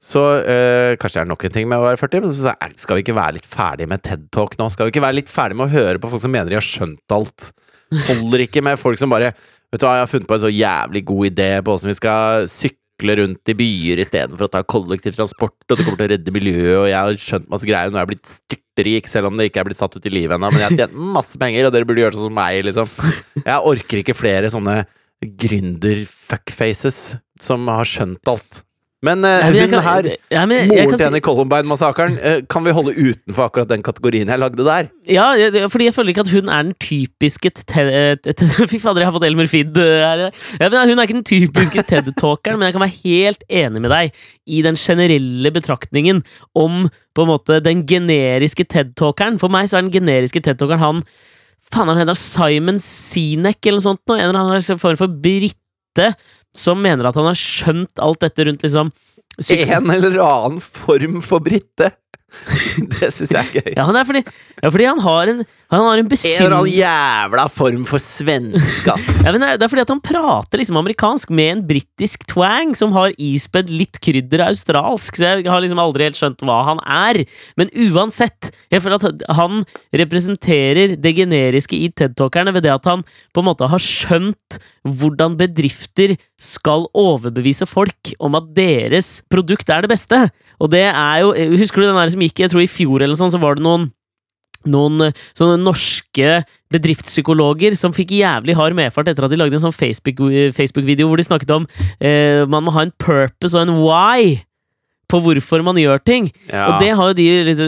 så 0.01 0.21
øh, 0.41 0.95
kanskje 0.97 1.19
det 1.19 1.23
er 1.23 1.29
nok 1.29 1.43
en 1.45 1.53
ting 1.53 1.67
med 1.69 1.77
å 1.77 1.85
være 1.85 1.99
40, 2.01 2.23
men 2.23 2.31
så 2.33 2.47
sa 2.47 2.55
jeg 2.57 2.79
skal 2.81 2.97
vi 2.97 3.03
ikke 3.05 3.17
være 3.17 3.37
litt 3.37 3.47
ferdig 3.47 3.85
med 3.91 4.01
TED 4.01 4.23
Talk 4.33 4.55
nå? 4.57 4.71
Skal 4.73 4.87
vi 4.87 4.95
ikke 4.95 5.03
være 5.03 5.19
litt 5.19 5.29
ferdig 5.29 5.59
med 5.59 5.67
å 5.67 5.75
høre 5.75 6.01
på 6.01 6.09
folk 6.09 6.23
som 6.23 6.33
mener 6.33 6.49
de 6.49 6.57
har 6.57 6.65
skjønt 6.65 7.13
alt? 7.13 7.51
Holder 8.07 8.45
ikke 8.47 8.63
med 8.65 8.79
folk 8.81 8.97
som 9.01 9.11
bare 9.13 9.33
Vet 9.71 9.79
du 9.79 9.85
hva, 9.85 9.95
jeg 9.95 10.03
har 10.03 10.09
funnet 10.11 10.27
på 10.27 10.35
en 10.35 10.43
så 10.43 10.49
jævlig 10.51 11.01
god 11.07 11.27
idé 11.29 11.51
på 11.63 11.75
åssen 11.77 11.87
vi 11.87 11.95
skal 11.95 12.47
sykle 12.51 13.13
rundt 13.21 13.51
i 13.53 13.53
byer 13.55 14.01
istedenfor 14.03 14.49
å 14.49 14.51
ta 14.51 14.59
kollektivtransport, 14.67 15.55
og 15.63 15.77
det 15.77 15.85
kommer 15.85 16.01
til 16.01 16.09
å 16.09 16.11
redde 16.11 16.33
miljøet, 16.35 16.73
og 16.75 16.87
jeg 16.89 16.97
har 16.97 17.19
skjønt 17.21 17.47
masse 17.53 17.69
greier, 17.69 17.87
nå 17.87 17.95
er 17.95 18.03
jeg 18.03 18.09
blitt 18.09 18.33
styrtrik, 18.33 19.07
selv 19.07 19.29
om 19.29 19.39
det 19.39 19.47
ikke 19.47 19.61
er 19.63 19.69
blitt 19.69 19.79
satt 19.79 19.95
ut 19.95 20.09
i 20.09 20.11
livet 20.11 20.35
ennå, 20.35 20.49
men 20.51 20.59
jeg 20.59 20.67
har 20.67 20.75
tjent 20.81 20.97
masse 21.15 21.39
penger, 21.39 21.69
og 21.69 21.71
dere 21.71 21.87
burde 21.87 22.03
gjøre 22.03 22.17
sånn 22.17 22.27
som 22.27 22.35
meg, 22.35 22.59
liksom. 22.67 22.91
Jeg 23.45 23.71
orker 23.71 24.01
ikke 24.01 24.17
flere 24.17 24.51
sånne 24.51 24.75
gründer-fuckfaces 25.45 26.99
som 27.47 27.71
har 27.71 27.87
skjønt 27.87 28.33
alt. 28.35 28.65
Men 29.01 29.23
uh, 29.25 29.31
Nei, 29.41 29.61
hun 29.63 29.71
kan- 29.71 29.81
her, 29.81 30.07
ja, 30.29 30.41
men 30.45 30.67
moren 30.69 30.91
til 30.93 31.01
henne 31.07 31.17
i 31.17 31.23
Columbine-massakren, 31.25 32.19
uh, 32.21 32.35
kan 32.45 32.61
vi 32.67 32.73
holde 32.77 32.91
utenfor 32.93 33.47
akkurat 33.47 33.69
den 33.71 33.81
kategorien 33.81 34.29
jeg 34.29 34.37
lagde 34.37 34.61
der? 34.67 34.89
Ja, 35.09 35.31
jeg- 35.39 35.71
fordi 35.73 35.87
jeg 35.87 35.95
føler 35.95 36.13
ikke 36.13 36.21
at 36.27 36.29
hun 36.35 36.49
er 36.53 36.67
den 36.67 36.75
typiske 36.77 37.49
te- 37.49 37.65
te- 38.21 38.33
te- 38.37 38.67
Fy 38.71 38.77
fader, 38.77 39.01
jeg 39.01 39.09
har 39.09 39.15
fått 39.15 39.25
Elmer 39.25 39.49
Fidd 39.49 39.75
eh, 39.81 40.03
her. 40.05 40.21
Ja, 40.61 40.69
men 40.69 40.89
Hun 40.91 40.99
er 41.01 41.09
ikke 41.09 41.17
den 41.17 41.25
typiske 41.25 41.81
TED-talkeren, 41.89 42.59
men 42.61 42.67
jeg 42.69 42.77
kan 42.77 42.85
være 42.85 42.99
helt 43.01 43.43
enig 43.49 43.81
med 43.81 43.89
deg 43.95 44.13
i 44.45 44.61
den 44.61 44.77
generelle 44.77 45.51
betraktningen 45.57 46.21
om 46.53 46.85
på 47.17 47.25
en 47.25 47.31
måte 47.33 47.57
den 47.65 47.81
generiske 47.89 48.67
TED-talkeren. 48.69 49.39
For 49.41 49.49
meg 49.49 49.65
så 49.71 49.79
er 49.79 49.87
den 49.87 49.95
generiske 49.97 50.43
TED-talkeren 50.45 50.79
han 50.85 51.01
Faen, 51.71 51.87
han 51.87 51.97
heter 52.03 52.17
Simon 52.19 52.77
Sinek 52.83 53.63
eller 53.65 53.79
noe 53.79 53.85
sånt. 53.85 54.01
En 54.11 54.19
eller 54.29 54.41
annen 54.43 54.79
form 54.81 54.97
for 54.99 55.07
brite 55.23 56.09
som 56.55 56.81
mener 56.83 57.07
at 57.07 57.17
han 57.17 57.29
har 57.29 57.37
skjønt 57.39 58.01
alt 58.03 58.21
dette 58.23 58.45
rundt 58.47 58.65
liksom 58.65 58.91
En 59.49 59.89
eller 59.89 60.17
annen 60.19 60.59
form 60.61 61.21
for 61.23 61.39
brite. 61.43 61.87
Det 62.91 63.09
syns 63.13 63.31
jeg 63.33 63.41
er 63.41 63.49
gøy. 63.59 63.73
Ja, 63.75 63.85
det 63.91 64.01
er 64.01 64.07
fordi, 64.07 64.21
ja, 64.61 64.69
fordi 64.71 64.87
han 64.87 65.01
har 65.03 65.31
en, 65.31 65.41
han 65.71 65.83
har 65.85 65.99
en 66.01 66.07
En 66.07 66.15
eller 66.15 66.55
annen 66.57 66.73
jævla 66.73 67.45
form 67.51 67.83
for 67.87 68.03
svensk, 68.03 68.87
ass. 68.93 69.07
ja, 69.25 69.33
men 69.33 69.43
det, 69.43 69.49
er, 69.49 69.59
det 69.59 69.67
er 69.67 69.71
fordi 69.73 69.83
at 69.83 69.93
han 69.93 70.03
prater 70.03 70.61
liksom 70.61 70.79
amerikansk 70.81 71.33
med 71.35 71.51
en 71.55 71.63
britisk 71.67 72.25
twang 72.31 72.73
som 72.77 72.95
har 72.95 73.15
ispedd 73.21 73.71
litt 73.71 73.99
krydder 74.03 74.45
australsk, 74.47 75.19
så 75.19 75.27
jeg 75.27 75.49
har 75.51 75.63
liksom 75.63 75.81
aldri 75.83 76.07
helt 76.07 76.19
skjønt 76.19 76.43
hva 76.47 76.61
han 76.71 76.81
er. 76.85 77.23
Men 77.59 77.71
uansett, 77.89 78.51
jeg 78.71 78.83
føler 78.83 78.99
at 78.99 79.25
han 79.41 79.63
representerer 80.01 80.95
det 80.99 81.15
generiske 81.19 81.77
i 81.77 81.91
TED-talkerne 81.91 82.55
ved 82.55 82.65
det 82.67 82.73
at 82.73 82.87
han 82.89 83.05
på 83.35 83.43
en 83.43 83.49
måte 83.51 83.69
har 83.71 83.83
skjønt 83.83 84.59
hvordan 84.87 85.35
bedrifter 85.37 86.15
skal 86.41 86.87
overbevise 86.97 87.67
folk 87.69 88.13
om 88.23 88.37
at 88.39 88.47
deres 88.57 89.19
produkt 89.31 89.69
er 89.69 89.85
det 89.85 89.91
beste. 89.93 90.23
Og 90.61 90.71
det 90.73 90.87
er 90.89 91.21
jo 91.21 91.33
Husker 91.61 91.81
du 91.81 91.87
den 91.87 91.97
der 91.99 92.11
som 92.13 92.20
gikk, 92.25 92.43
jeg 92.45 92.51
tror 92.53 92.63
i 92.63 92.69
fjor 92.71 93.01
eller 93.05 93.17
sånn, 93.19 93.33
så 93.33 93.41
var 93.41 93.57
det 93.59 93.65
noen 93.67 93.89
noen 94.69 95.01
eh, 95.07 95.15
sånne 95.33 95.55
norske 95.57 96.43
bedriftspsykologer 96.69 97.73
som 97.79 97.95
fikk 97.97 98.11
jævlig 98.19 98.53
hard 98.59 98.75
medfart 98.77 99.09
etter 99.09 99.25
at 99.25 99.33
de 99.33 99.39
lagde 99.41 99.57
en 99.57 99.63
sånn 99.63 99.73
Facebook- 99.73 100.53
Facebook-video 100.53 101.07
hvor 101.09 101.17
de 101.17 101.25
snakket 101.25 101.53
om 101.55 101.65
eh, 101.97 102.45
man 102.45 102.67
må 102.67 102.73
ha 102.75 102.83
en 102.85 102.93
purpose 103.01 103.57
og 103.57 103.65
en 103.65 103.79
why 103.81 104.35
på 105.11 105.19
hvorfor 105.19 105.59
man 105.65 105.75
gjør 105.75 105.99
ting. 106.07 106.29
Ja. 106.47 106.69
Og 106.71 106.77
det 106.79 106.93
har 106.95 107.09
jo 107.09 107.15
de 107.17 107.25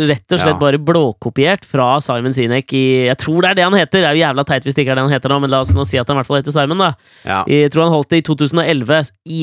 rett 0.07 0.31
og 0.31 0.39
slett 0.39 0.53
Ja. 0.53 0.59
bare 0.61 0.77
blåkopiert 0.79 1.65
fra 1.67 1.97
Simon 1.99 2.31
Sinek 2.31 2.71
i 2.71 2.83
Jeg 3.09 3.17
tror 3.19 3.41
det 3.43 3.49
er 3.49 3.55
det 3.57 3.63
han 3.67 3.73
heter! 3.75 3.99
Det 3.99 4.07
er 4.07 4.15
jo 4.15 4.21
jævla 4.23 4.45
teit 4.47 4.63
hvis 4.63 4.77
det 4.77 4.85
ikke 4.85 4.93
er 4.93 5.01
det 5.01 5.03
han 5.09 5.11
heter 5.17 5.33
nå, 5.33 5.41
men 5.43 5.51
la 5.51 5.59
oss 5.65 5.73
nå 5.75 5.83
si 5.85 5.97
at 5.99 6.07
han 6.07 6.15
i 6.15 6.21
hvert 6.21 6.29
fall 6.29 6.39
heter 6.39 6.55
Simon, 6.55 6.77
da. 6.79 6.93
ja. 7.27 7.41
Jeg 7.51 7.73
tror 7.73 7.83
han 7.89 7.91
holdt 7.97 8.13
det 8.13 8.21
i 8.21 8.27
2011, 8.29 9.11
i 9.27 9.41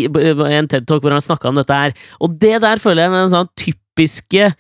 en 0.57 0.71
TED-talk 0.73 1.02
hvor 1.05 1.12
han 1.12 1.21
snakka 1.21 1.50
om 1.52 1.61
dette 1.61 1.76
her. 1.83 1.93
Og 2.25 2.38
det 2.40 2.57
der 2.64 2.81
føler 2.81 3.02
jeg 3.05 3.12
er 3.12 3.19
den 3.21 3.35
sånn 3.37 3.52
typiske 3.67 4.47
eh, 4.49 4.57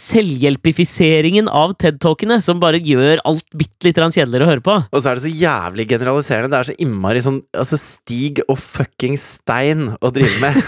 selvhjelpifiseringen 0.00 1.48
av 1.52 1.74
TED-talkene, 1.80 2.38
som 2.42 2.60
bare 2.62 2.80
gjør 2.82 3.20
alt 3.28 3.44
bitte 3.56 3.88
litt 3.88 3.98
kjedeligere 4.00 4.46
å 4.46 4.50
høre 4.50 4.64
på. 4.64 4.76
Og 4.90 5.02
så 5.02 5.10
er 5.10 5.18
det 5.18 5.24
så 5.26 5.32
jævlig 5.32 5.88
generaliserende. 5.90 6.50
Det 6.52 6.58
er 6.60 6.70
så 6.70 6.76
innmari 6.86 7.22
sånn 7.24 7.40
altså 7.56 7.78
Stig 7.80 8.42
og 8.48 8.58
fucking 8.60 9.16
Stein 9.20 9.90
å 10.00 10.12
drive 10.14 10.40
med. 10.40 10.56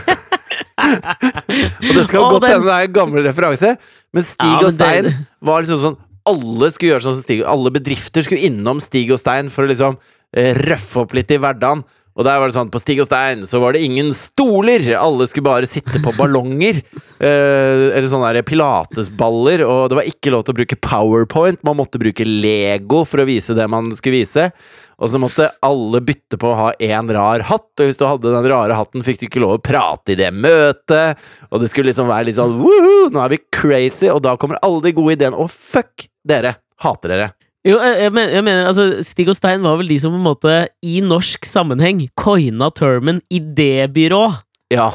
og 0.79 1.93
det 1.95 2.05
skal 2.09 2.29
godt 2.29 2.45
den- 2.45 2.53
hende 2.53 2.69
det 2.69 2.77
er 2.77 2.87
en 2.89 2.93
gammel 2.97 3.25
referanse, 3.27 3.73
men 4.15 4.23
Stig 4.27 4.47
Ja, 4.47 4.59
og 4.59 4.63
men 4.63 4.77
det- 4.77 5.15
Stein 5.15 5.27
var 5.41 5.63
liksom 5.63 5.83
sånn 5.83 5.99
Alle 6.29 6.71
skulle 6.71 6.93
gjøre 6.93 7.03
sånn 7.07 7.15
som 7.17 7.23
Stig 7.25 7.43
Alle 7.49 7.71
bedrifter 7.73 8.23
skulle 8.23 8.45
innom 8.45 8.81
Stig 8.85 9.11
og 9.15 9.19
Stein 9.19 9.49
for 9.51 9.65
å 9.65 9.71
liksom 9.71 9.97
eh, 10.37 10.55
røffe 10.55 11.01
opp 11.01 11.15
litt 11.17 11.31
i 11.33 11.39
hverdagen. 11.41 11.85
Og 12.19 12.27
der 12.27 12.41
var 12.41 12.51
det 12.51 12.57
sånn, 12.57 12.71
På 12.75 12.81
Stig 12.83 12.99
og 13.03 13.07
Stein 13.07 13.45
så 13.47 13.61
var 13.63 13.77
det 13.77 13.85
ingen 13.87 14.11
stoler! 14.17 14.83
Alle 14.99 15.29
skulle 15.31 15.47
bare 15.47 15.71
sitte 15.71 16.03
på 16.05 16.15
ballonger. 16.19 16.83
Eh, 17.19 17.89
eller 17.99 18.07
sånne 18.07 18.29
der 18.31 18.45
pilatesballer. 18.47 19.65
Og 19.67 19.89
det 19.91 19.97
var 19.99 20.07
ikke 20.07 20.31
lov 20.31 20.45
til 20.47 20.55
å 20.55 20.59
bruke 20.61 20.77
powerpoint. 20.79 21.59
Man 21.67 21.75
måtte 21.81 21.99
bruke 21.99 22.23
Lego 22.23 23.01
for 23.11 23.19
å 23.19 23.27
vise 23.27 23.57
det 23.59 23.67
man 23.67 23.89
skulle 23.99 24.21
vise. 24.21 24.45
Og 25.03 25.11
så 25.11 25.19
måtte 25.19 25.49
alle 25.67 25.99
bytte 26.07 26.39
på 26.39 26.53
å 26.53 26.59
ha 26.61 26.69
én 26.79 27.11
rar 27.15 27.43
hatt, 27.51 27.67
og 27.75 27.91
hvis 27.91 27.99
du 27.99 28.07
hadde 28.07 28.31
den 28.37 28.47
rare 28.51 28.79
hatten, 28.79 29.03
fikk 29.07 29.19
du 29.19 29.27
ikke 29.27 29.43
lov 29.43 29.57
å 29.57 29.61
prate 29.67 30.15
i 30.15 30.19
det 30.19 30.31
møtet. 30.35 31.19
Og 31.51 31.63
det 31.63 31.73
skulle 31.73 31.91
liksom 31.91 32.07
være 32.11 32.31
litt 32.31 32.39
sånn 32.39 32.55
woohoo, 32.63 33.11
nå 33.15 33.23
er 33.25 33.35
vi 33.35 33.43
crazy, 33.55 34.07
og 34.11 34.23
da 34.27 34.37
kommer 34.39 34.63
alle 34.63 34.83
de 34.87 34.95
gode 34.95 35.19
ideene. 35.19 35.39
Og 35.39 35.51
fuck 35.51 36.07
dere! 36.23 36.55
Hater 36.83 37.11
dere. 37.17 37.33
Jo, 37.67 37.79
jeg, 37.83 38.13
mener, 38.15 38.31
jeg 38.37 38.45
mener, 38.47 38.67
altså, 38.71 38.85
Stig 39.05 39.29
og 39.29 39.37
Stein 39.37 39.65
var 39.67 39.77
vel 39.81 39.89
de 39.91 39.97
som 40.01 40.13
på 40.15 40.19
en 40.21 40.27
måte, 40.29 40.53
i 40.87 41.01
norsk 41.05 41.45
sammenheng, 41.49 42.05
coina 42.17 42.69
termen 42.71 43.19
idébyrå. 43.35 44.23
Ja, 44.73 44.91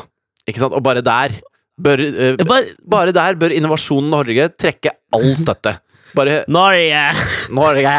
ikke 0.47 0.61
sant? 0.63 0.73
Og 0.77 0.83
bare 0.85 1.03
der 1.03 1.35
bør 1.83 1.99
uh, 2.05 2.37
Bare, 2.47 2.69
Bare 2.87 3.11
der 3.15 3.35
bør 3.41 3.51
Innovasjon 3.55 4.05
Norge 4.13 4.47
trekke 4.61 4.93
all 5.13 5.33
støtte. 5.39 5.75
Bare 6.13 6.43
Norge! 6.47 7.03
Norge! 7.49 7.93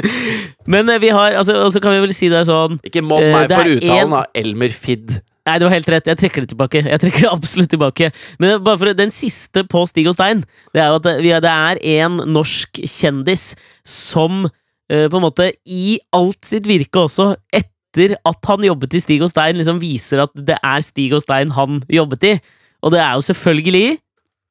Men 0.72 0.88
eh, 0.88 1.00
vi 1.02 1.10
har, 1.12 1.36
altså, 1.36 1.58
og 1.66 1.72
så 1.74 1.80
kan 1.84 1.92
vi 1.92 2.00
vel 2.06 2.14
si 2.16 2.30
det 2.32 2.46
sånn 2.48 2.78
Ikke 2.88 3.02
mobb 3.04 3.20
Eh, 3.20 3.34
meg 3.34 3.50
for 3.52 3.60
er 3.68 3.74
uttalen 3.76 4.06
en- 4.08 4.16
av 4.22 4.24
Elmer 4.40 4.72
Fidd. 4.72 5.18
Nei, 5.44 5.58
du 5.60 5.66
har 5.66 5.74
helt 5.76 5.88
rett. 5.92 6.06
Jeg 6.08 6.16
trekker 6.22 6.44
det 6.44 6.50
tilbake. 6.54 6.80
Jeg 6.88 7.00
trekker 7.02 7.26
det 7.26 7.32
absolutt 7.36 7.68
tilbake. 7.74 8.08
Men 8.40 8.56
bare 8.64 8.80
for 8.80 8.94
den 8.96 9.12
siste 9.12 9.64
på 9.68 9.82
Stig 9.90 10.08
og 10.08 10.16
Stein, 10.16 10.40
det 10.72 10.80
er 10.80 10.88
jo 10.92 11.00
at 11.02 11.08
det, 11.20 11.50
er- 11.50 11.82
en 12.00 12.16
norsk 12.32 12.80
kjendis 12.88 13.50
som 13.84 14.46
eh, 14.90 15.06
på 15.12 15.18
en 15.20 15.26
måte 15.26 15.50
i 15.68 15.98
alt 16.16 16.48
sitt 16.48 16.64
virke 16.70 17.02
også, 17.04 17.34
etter 17.52 18.16
at 18.26 18.48
han 18.48 18.64
jobbet 18.66 18.96
i 18.96 19.02
Stig 19.04 19.20
og 19.22 19.30
Stein, 19.30 19.60
liksom 19.60 19.76
viser 19.82 20.24
at 20.24 20.32
det 20.34 20.56
er 20.64 20.80
Stig 20.82 21.12
og 21.14 21.20
Stein 21.22 21.52
han 21.54 21.82
jobbet 21.92 22.24
i. 22.32 22.32
Og 22.84 22.90
det 22.96 23.02
er 23.04 23.12
jo 23.20 23.26
selvfølgelig 23.28 23.98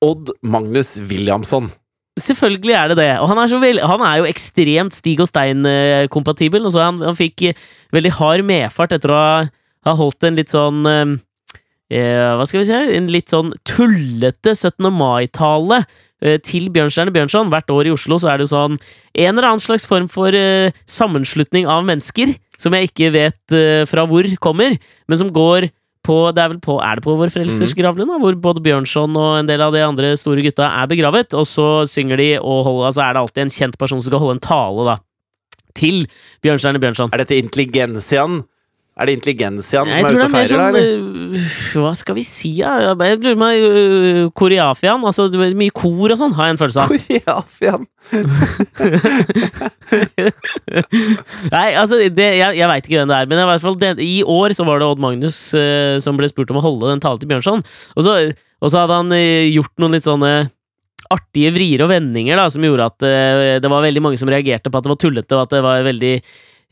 Odd 0.04 0.30
Magnus 0.46 0.94
Williamson. 1.10 1.72
Selvfølgelig 2.20 2.74
er 2.78 2.88
det 2.92 2.98
det. 3.00 3.10
Og 3.24 3.28
han 3.32 3.40
er, 3.42 3.50
så 3.50 3.58
vel, 3.58 3.80
han 3.82 4.02
er 4.06 4.22
jo 4.22 4.30
ekstremt 4.30 4.94
Stig 4.94 5.22
og 5.24 5.30
Stein-kompatibel. 5.32 6.66
Og 6.68 6.74
så 6.76 6.84
han, 6.86 7.02
han 7.02 7.18
fikk 7.18 7.48
eh, 7.50 7.62
veldig 7.96 8.12
hard 8.20 8.44
medfart 8.48 8.94
etter 8.98 9.14
å 9.14 9.18
ha, 9.20 9.34
ha 9.86 9.94
holdt 10.00 10.24
en 10.28 10.38
litt 10.40 10.50
sånn 10.54 10.86
eh, 10.88 11.14
eh, 11.92 12.32
Hva 12.40 12.48
skal 12.48 12.62
vi 12.64 12.70
si? 12.70 12.80
En 12.98 13.08
litt 13.12 13.30
sånn 13.34 13.54
tullete 13.68 14.56
17. 14.56 14.88
mai-tale 14.94 15.84
eh, 16.24 16.38
til 16.44 16.70
Bjørnstjerne 16.74 17.14
Bjørnson. 17.16 17.52
Hvert 17.54 17.70
år 17.74 17.90
i 17.90 17.94
Oslo 17.96 18.18
så 18.22 18.32
er 18.32 18.40
det 18.42 18.48
jo 18.48 18.54
sånn 18.56 18.78
en 18.80 19.30
eller 19.34 19.50
annen 19.52 19.64
slags 19.64 19.86
form 19.90 20.08
for 20.12 20.34
eh, 20.38 20.72
sammenslutning 20.90 21.68
av 21.70 21.84
mennesker, 21.88 22.34
som 22.58 22.74
jeg 22.78 22.92
ikke 22.92 23.12
vet 23.16 23.56
eh, 23.58 23.84
fra 23.90 24.06
hvor 24.08 24.28
kommer, 24.44 24.78
men 25.08 25.20
som 25.20 25.32
går 25.36 25.70
på, 26.04 26.16
det 26.36 26.42
er 26.44 26.50
vel 26.52 26.58
på, 26.60 26.74
er 26.84 27.00
det 27.00 27.04
på 27.06 27.14
Vår 27.16 27.30
Frelsers 27.32 27.72
Mhm. 27.72 27.78
gravlund, 27.80 28.10
da, 28.12 28.18
hvor 28.20 28.36
både 28.36 28.60
Bjørnson 28.66 29.14
og 29.16 29.38
en 29.40 29.48
del 29.48 29.62
av 29.64 29.72
de 29.72 29.80
andre 29.86 30.10
store 30.20 30.44
gutta 30.44 30.68
er 30.68 30.90
begravet. 30.92 31.32
Og 31.40 31.46
så 31.48 31.68
synger 31.88 32.20
de, 32.20 32.26
og 32.42 32.66
holder, 32.68 32.90
altså 32.90 33.04
er 33.06 33.14
det 33.16 33.22
alltid 33.22 33.42
en 33.46 33.54
kjent 33.56 33.78
person 33.80 34.02
som 34.02 34.10
skal 34.12 34.20
holde 34.20 34.36
en 34.36 34.44
tale 34.44 34.84
da, 34.90 34.98
til 35.80 36.02
Bjørnstjerne 36.44 36.82
Bjørnson. 36.84 37.14
Er 37.16 37.24
dette 37.24 37.40
intelligensiaen? 37.40 38.42
Er 38.94 39.10
det 39.10 39.16
intelligensiaen 39.18 39.90
som 39.90 39.90
er 39.90 40.06
ute 40.06 40.20
og 40.20 40.28
er 40.28 40.30
feirer, 40.30 40.54
da? 40.54 40.70
sånn 40.70 40.78
eller? 40.78 41.34
øh, 41.34 41.82
Hva 41.82 41.98
skal 41.98 42.14
vi 42.14 42.22
si, 42.28 42.52
ja? 42.60 42.94
Jeg 42.94 43.18
lurer 43.24 43.40
meg 43.42 43.64
uh, 43.66 44.30
Koreafian. 44.38 45.02
Altså, 45.10 45.26
mye 45.58 45.74
kor 45.74 46.14
og 46.14 46.18
sånn, 46.20 46.36
har 46.38 46.52
jeg 46.52 46.54
en 46.54 46.62
følelse 46.62 46.78
av. 46.84 46.94
Koreafian. 46.94 47.90
Nei, 51.56 51.70
altså, 51.74 51.98
det, 52.06 52.38
jeg, 52.38 52.54
jeg 52.60 52.70
veit 52.70 52.86
ikke 52.86 53.00
hvem 53.00 53.10
det 53.10 53.18
er, 53.18 53.26
men 53.34 53.42
i 53.42 53.50
hvert 53.50 53.66
fall 53.66 53.74
det, 53.82 53.98
i 54.06 54.22
år 54.22 54.54
så 54.54 54.62
var 54.70 54.78
det 54.78 54.86
Odd 54.92 55.02
Magnus 55.02 55.58
uh, 55.58 55.98
som 56.04 56.14
ble 56.20 56.28
spurt 56.30 56.52
om 56.54 56.60
å 56.62 56.66
holde 56.68 56.92
den 56.94 57.02
talen 57.02 57.18
til 57.24 57.32
Bjørnson. 57.34 57.66
Og 57.98 58.02
så, 58.06 58.14
og 58.62 58.68
så 58.70 58.78
hadde 58.84 59.00
han 59.02 59.10
uh, 59.10 59.50
gjort 59.50 59.74
noen 59.82 59.98
litt 59.98 60.06
sånne 60.06 60.54
artige 61.14 61.54
vrier 61.58 61.82
og 61.82 61.90
vendinger 61.92 62.38
da, 62.38 62.46
som 62.50 62.64
gjorde 62.64 62.86
at 62.90 63.00
det 63.62 63.70
var 63.70 63.84
veldig 63.84 64.02
mange 64.02 64.18
som 64.18 64.30
reagerte 64.32 64.70
på 64.72 64.78
at 64.80 64.84
det 64.86 64.92
var 64.94 65.02
tullete, 65.02 65.36
og 65.36 65.42
at 65.44 65.52
det 65.52 65.62
var 65.62 65.84
veldig 65.86 66.22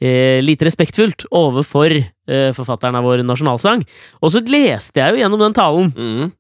eh, 0.02 0.42
lite 0.44 0.66
respektfullt 0.68 1.28
overfor 1.32 1.94
eh, 2.02 2.52
forfatteren 2.58 2.98
av 3.00 3.06
vår 3.08 3.24
nasjonalsang. 3.28 3.86
Og 4.22 4.34
så 4.34 4.42
leste 4.50 5.00
jeg 5.02 5.16
jo 5.16 5.22
gjennom 5.24 5.40
den 5.46 5.54
talen, 5.58 5.94
Mm. 5.96 6.32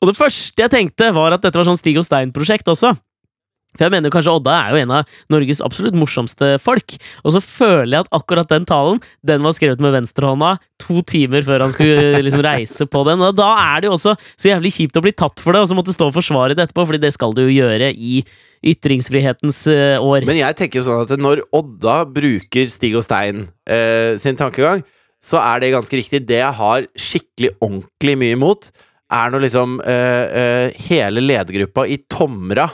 og 0.00 0.08
det 0.08 0.16
første 0.16 0.62
jeg 0.62 0.70
tenkte, 0.70 1.12
var 1.12 1.32
at 1.36 1.42
dette 1.42 1.58
var 1.58 1.66
sånn 1.68 1.78
Stig 1.80 1.98
og 1.98 2.06
Stein-prosjekt 2.06 2.68
også. 2.70 2.94
For 3.78 3.84
jeg 3.86 3.92
mener 3.94 4.10
jo 4.10 4.14
kanskje 4.16 4.32
Odda 4.34 4.54
er 4.66 4.72
jo 4.74 4.78
en 4.82 4.90
av 4.96 5.10
Norges 5.30 5.60
absolutt 5.62 5.94
morsomste 5.94 6.56
folk. 6.58 6.96
Og 7.22 7.36
så 7.36 7.38
føler 7.38 7.92
jeg 7.94 8.02
at 8.02 8.16
akkurat 8.18 8.48
den 8.50 8.64
talen 8.66 8.98
Den 9.22 9.44
var 9.46 9.54
skrevet 9.54 9.78
med 9.78 9.92
venstrehånda 9.94 10.56
to 10.82 10.98
timer 11.06 11.44
før 11.46 11.62
han 11.62 11.70
skulle 11.76 12.18
liksom 12.18 12.42
reise 12.42 12.88
på 12.90 13.04
den. 13.06 13.22
Og 13.22 13.36
da 13.38 13.52
er 13.76 13.84
det 13.84 13.86
jo 13.86 13.94
også 13.94 14.16
så 14.34 14.50
jævlig 14.50 14.72
kjipt 14.74 14.98
å 14.98 15.04
bli 15.04 15.12
tatt 15.14 15.38
for 15.38 15.54
det, 15.54 15.62
og 15.62 15.70
så 15.70 15.78
måtte 15.78 15.94
stå 15.94 16.08
og 16.10 16.16
forsvare 16.18 16.56
det 16.58 16.66
etterpå, 16.66 16.82
Fordi 16.88 16.98
det 16.98 17.12
skal 17.14 17.30
du 17.32 17.44
jo 17.46 17.54
gjøre 17.62 17.92
i 17.94 18.24
ytringsfrihetens 18.66 19.58
eh, 19.72 19.96
år. 20.02 20.20
Men 20.28 20.36
jeg 20.40 20.56
tenker 20.58 20.78
jo 20.80 20.86
sånn 20.88 21.04
at 21.06 21.12
når 21.20 21.36
Odda 21.56 21.96
bruker 22.12 22.66
Stig 22.70 22.94
og 22.98 23.04
Stein 23.06 23.36
eh, 23.64 24.12
sin 24.20 24.36
tankegang, 24.40 24.80
så 25.20 25.36
er 25.40 25.60
det 25.60 25.72
ganske 25.74 25.96
riktig. 26.00 26.26
Det 26.28 26.40
jeg 26.40 26.54
har 26.60 26.80
skikkelig 26.98 27.50
ordentlig 27.60 28.14
mye 28.20 28.34
imot, 28.36 28.62
er 29.10 29.30
når 29.32 29.40
liksom 29.48 29.68
eh, 29.82 30.24
eh, 30.40 30.68
hele 30.88 31.20
ledergruppa 31.24 31.82
i 31.90 31.96
Tomra 32.10 32.66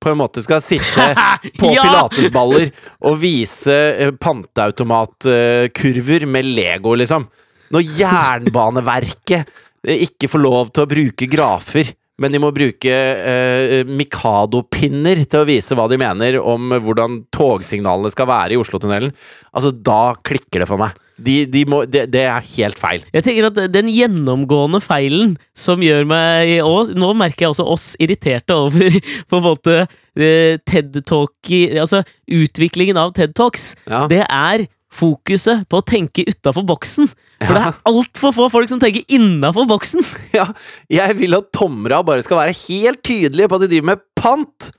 på 0.00 0.08
en 0.12 0.20
måte 0.20 0.40
skal 0.44 0.60
sitte 0.64 1.04
på 1.60 1.66
Ja! 1.74 1.82
pilatesballer 1.84 2.66
og 3.08 3.14
vise 3.20 3.78
eh, 4.00 4.12
panteautomatkurver 4.16 6.22
med 6.30 6.44
Lego, 6.56 6.90
liksom. 6.96 7.22
Når 7.70 7.82
Jernbaneverket 7.98 9.42
ikke 9.90 10.28
får 10.28 10.40
lov 10.42 10.70
til 10.74 10.82
å 10.84 10.90
bruke 10.90 11.26
grafer, 11.30 11.86
men 12.20 12.34
de 12.34 12.40
må 12.42 12.52
bruke 12.54 12.92
eh, 12.92 13.80
Mikado-pinner 13.88 15.24
til 15.24 15.42
å 15.42 15.48
vise 15.48 15.76
hva 15.76 15.86
de 15.90 15.98
mener 16.00 16.36
om 16.40 16.74
hvordan 16.84 17.22
togsignalene 17.34 18.12
skal 18.12 18.28
være 18.30 18.56
i 18.56 18.60
Oslotunnelen. 18.60 19.14
Altså, 19.54 19.72
da 19.72 20.16
klikker 20.26 20.62
det 20.62 20.68
for 20.68 20.80
meg. 20.80 20.98
De, 21.20 21.42
de 21.52 21.64
må, 21.68 21.82
det, 21.88 22.06
det 22.14 22.24
er 22.28 22.46
helt 22.56 22.80
feil. 22.80 23.04
Jeg 23.12 23.26
tenker 23.26 23.50
at 23.50 23.58
Den 23.72 23.90
gjennomgående 23.92 24.80
feilen 24.80 25.34
som 25.56 25.82
gjør 25.84 26.06
meg 26.08 26.54
og 26.64 26.94
Nå 26.96 27.10
merker 27.18 27.44
jeg 27.44 27.52
også 27.52 27.66
oss 27.68 27.86
irriterte 28.00 28.56
over 28.56 28.96
på 29.28 29.40
en 29.40 29.44
måte 29.44 29.76
eh, 29.82 30.56
TED 30.64 31.02
Talk 31.04 31.52
Altså 31.52 32.02
utviklingen 32.24 33.00
av 33.00 33.12
TED 33.16 33.36
Talks. 33.36 33.74
Ja. 33.84 34.06
Det 34.10 34.22
er 34.24 34.64
fokuset 34.90 35.64
på 35.70 35.78
å 35.80 35.84
tenke 35.86 36.24
utafor 36.26 36.64
boksen. 36.66 37.08
For 37.40 37.54
det 37.56 37.62
Ja. 37.62 37.68
er 37.70 37.88
altfor 37.88 38.34
få 38.36 38.48
folk 38.52 38.68
som 38.68 38.80
tenker 38.82 39.04
innafor 39.08 39.68
boksen. 39.70 40.02
Ja, 40.36 40.48
jeg 40.90 41.16
vil 41.18 41.34
at 41.38 41.52
Tomra 41.56 42.02
bare 42.06 42.22
skal 42.26 42.42
være 42.42 42.56
helt 42.66 43.02
tydelige 43.06 43.48
på 43.48 43.56
at 43.58 43.64
de 43.66 43.70
driver 43.74 43.90
med 43.94 44.02
pant. 44.18 44.70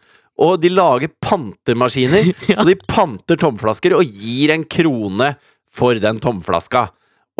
Og 0.41 0.55
de 0.61 0.69
lager 0.73 1.11
pantemaskiner, 1.21 2.31
Ja. 2.51 2.59
og 2.61 2.67
de 2.69 2.75
panter 2.89 3.37
tomflasker 3.37 3.93
og 3.97 4.03
gir 4.07 4.51
en 4.55 4.63
krone 4.65 5.35
for 5.71 5.95
den 6.01 6.19
tomflaska. 6.23 6.89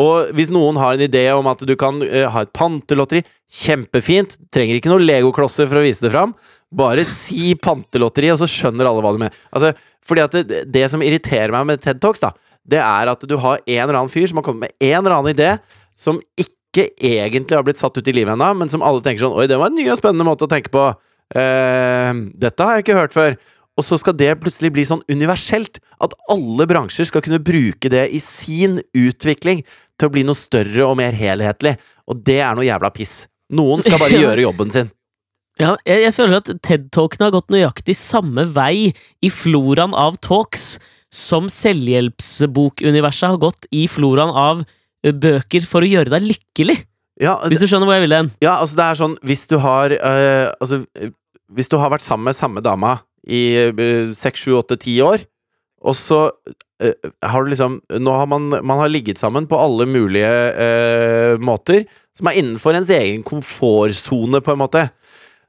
Og 0.02 0.32
hvis 0.34 0.48
noen 0.50 0.78
har 0.80 0.94
en 0.96 1.04
idé 1.04 1.26
om 1.36 1.46
at 1.50 1.60
du 1.68 1.74
kan 1.78 1.98
uh, 2.02 2.28
ha 2.32 2.42
et 2.42 2.52
pantelotteri, 2.56 3.20
kjempefint. 3.52 4.38
Trenger 4.54 4.78
ikke 4.78 4.88
noen 4.90 5.04
legoklosser 5.04 5.68
for 5.68 5.78
å 5.78 5.84
vise 5.84 6.00
det 6.02 6.10
fram. 6.14 6.32
Bare 6.72 7.04
si 7.04 7.52
pantelotteri, 7.66 8.30
og 8.32 8.40
så 8.40 8.48
skjønner 8.48 8.88
alle 8.88 9.04
hva 9.04 9.12
du 9.14 9.20
mener. 9.20 9.36
Altså, 9.52 9.74
fordi 10.02 10.24
at 10.24 10.38
det, 10.48 10.62
det 10.72 10.86
som 10.90 11.04
irriterer 11.04 11.52
meg 11.54 11.68
med 11.68 11.82
TED 11.84 12.00
Talks, 12.02 12.22
da, 12.24 12.32
det 12.68 12.80
er 12.82 13.10
at 13.10 13.24
du 13.28 13.36
har 13.42 13.62
en 13.62 13.82
eller 13.84 13.98
annen 13.98 14.12
fyr 14.12 14.28
som 14.30 14.38
har 14.38 14.46
kommet 14.46 14.68
med 14.68 14.90
en 14.92 15.00
eller 15.00 15.16
annen 15.16 15.34
idé 15.34 15.54
som 15.98 16.20
ikke 16.38 16.88
egentlig 16.96 17.56
har 17.58 17.64
blitt 17.66 17.80
satt 17.80 17.98
ut 17.98 18.08
i 18.08 18.14
livet 18.14 18.32
ennå, 18.34 18.52
men 18.56 18.70
som 18.72 18.84
alle 18.86 19.02
tenker 19.04 19.26
sånn 19.26 19.36
Oi, 19.36 19.48
det 19.50 19.58
var 19.60 19.72
en 19.72 19.76
ny 19.76 19.88
og 19.92 19.98
spennende 20.00 20.26
måte 20.28 20.46
å 20.46 20.50
tenke 20.50 20.72
på. 20.72 20.86
Eh, 21.36 22.12
dette 22.40 22.64
har 22.64 22.78
jeg 22.78 22.86
ikke 22.86 23.00
hørt 23.00 23.16
før. 23.16 23.36
Og 23.80 23.86
så 23.86 23.96
skal 23.96 24.16
det 24.16 24.34
plutselig 24.42 24.72
bli 24.74 24.84
sånn 24.84 25.04
universelt. 25.08 25.80
At 26.04 26.14
alle 26.32 26.66
bransjer 26.68 27.08
skal 27.08 27.24
kunne 27.24 27.40
bruke 27.42 27.88
det 27.92 28.06
i 28.12 28.20
sin 28.22 28.80
utvikling 28.96 29.62
til 29.96 30.08
å 30.08 30.12
bli 30.12 30.24
noe 30.28 30.38
større 30.38 30.88
og 30.88 30.98
mer 31.00 31.16
helhetlig. 31.16 31.78
Og 32.08 32.20
det 32.24 32.40
er 32.44 32.56
noe 32.56 32.68
jævla 32.68 32.92
piss. 32.94 33.22
Noen 33.52 33.84
skal 33.84 34.00
bare 34.00 34.20
gjøre 34.24 34.44
jobben 34.44 34.72
sin. 34.74 34.92
Ja, 35.60 35.74
jeg, 35.84 36.06
jeg 36.06 36.14
føler 36.16 36.40
at 36.40 36.48
TED-talkene 36.64 37.28
har 37.28 37.34
gått 37.34 37.52
nøyaktig 37.52 37.96
samme 37.98 38.46
vei 38.54 38.92
i 38.92 39.30
floraen 39.32 39.92
av 39.96 40.16
talks 40.24 40.78
som 41.12 41.48
selvhjelpsbokuniverset 41.52 43.28
har 43.34 43.40
gått 43.42 43.68
i 43.74 43.84
floraen 43.90 44.32
av 44.32 44.64
bøker 45.02 45.66
for 45.68 45.84
å 45.84 45.90
gjøre 45.90 46.14
deg 46.14 46.30
lykkelig. 46.30 46.78
Ja, 47.20 47.36
Hvis 47.44 47.60
du 47.60 47.68
skjønner 47.68 47.88
hvor 47.88 47.98
jeg 47.98 48.06
vil 48.06 48.16
hen? 48.16 48.30
Ja, 48.42 48.56
altså 48.56 48.78
det 48.78 48.84
er 48.86 48.98
sånn 48.98 49.14
Hvis 49.26 49.42
du 49.50 49.58
har 49.60 49.92
øh, 49.92 50.46
Altså 50.56 50.78
Hvis 51.52 51.68
du 51.68 51.76
har 51.76 51.92
vært 51.92 52.04
sammen 52.04 52.30
med 52.30 52.38
samme 52.38 52.62
dama 52.64 52.96
i 53.22 53.42
øh, 53.68 54.10
seks, 54.16 54.42
sju, 54.42 54.56
åtte, 54.58 54.74
ti 54.82 54.96
år, 55.04 55.22
og 55.86 55.94
så 55.94 56.24
øh, 56.82 57.10
har 57.22 57.44
du 57.44 57.52
liksom 57.52 57.76
Nå 58.02 58.14
har 58.18 58.26
man, 58.26 58.48
man 58.50 58.80
har 58.80 58.90
ligget 58.90 59.20
sammen 59.20 59.46
på 59.46 59.60
alle 59.60 59.86
mulige 59.86 60.32
øh, 60.58 61.36
måter 61.38 61.84
som 62.16 62.28
er 62.28 62.40
innenfor 62.40 62.76
ens 62.76 62.90
egen 62.92 63.22
komfortsone, 63.24 64.42
på 64.44 64.52
en 64.52 64.60
måte. 64.60 64.82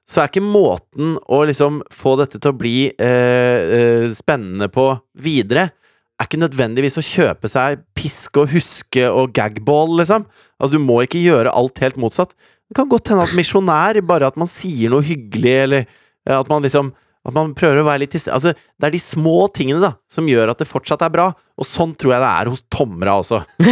Så 0.10 0.20
er 0.20 0.30
ikke 0.30 0.44
måten 0.44 1.16
å 1.32 1.44
liksom 1.48 1.80
få 1.94 2.18
dette 2.20 2.40
til 2.42 2.52
å 2.52 2.58
bli 2.60 2.78
øh, 2.92 3.60
øh, 3.78 4.08
spennende 4.16 4.68
på 4.72 4.90
videre, 5.24 5.70
er 6.20 6.28
ikke 6.28 6.42
nødvendigvis 6.42 7.00
å 7.00 7.06
kjøpe 7.06 7.50
seg 7.50 7.82
piske 7.98 8.44
og 8.44 8.52
huske 8.54 9.06
og 9.10 9.32
gagball, 9.36 9.96
liksom. 10.02 10.28
Altså, 10.60 10.76
du 10.76 10.84
må 10.84 11.02
ikke 11.04 11.24
gjøre 11.24 11.54
alt 11.56 11.82
helt 11.84 11.98
motsatt. 12.00 12.36
Det 12.70 12.78
kan 12.78 12.90
godt 12.92 13.12
hende 13.12 13.26
at 13.26 13.36
misjonær, 13.38 14.00
bare 14.08 14.30
at 14.30 14.38
man 14.40 14.50
sier 14.50 14.94
noe 14.94 15.06
hyggelig, 15.06 15.56
eller 15.66 15.88
eh, 15.88 16.36
at 16.36 16.52
man 16.52 16.64
liksom 16.66 16.94
At 17.24 17.36
man 17.36 17.54
prøver 17.56 17.80
å 17.80 17.86
være 17.88 18.04
litt 18.04 18.12
til 18.18 18.34
Altså, 18.36 18.52
det 18.52 18.88
er 18.88 18.94
de 18.96 19.00
små 19.00 19.48
tingene, 19.56 19.80
da, 19.84 19.94
som 20.12 20.28
gjør 20.28 20.52
at 20.52 20.60
det 20.60 20.68
fortsatt 20.68 21.06
er 21.06 21.14
bra. 21.14 21.30
Og 21.56 21.68
sånn 21.68 21.94
tror 21.96 22.16
jeg 22.16 22.24
det 22.24 22.32
er 22.32 22.52
hos 22.52 22.64
Tomra 22.74 23.20
også. 23.22 23.44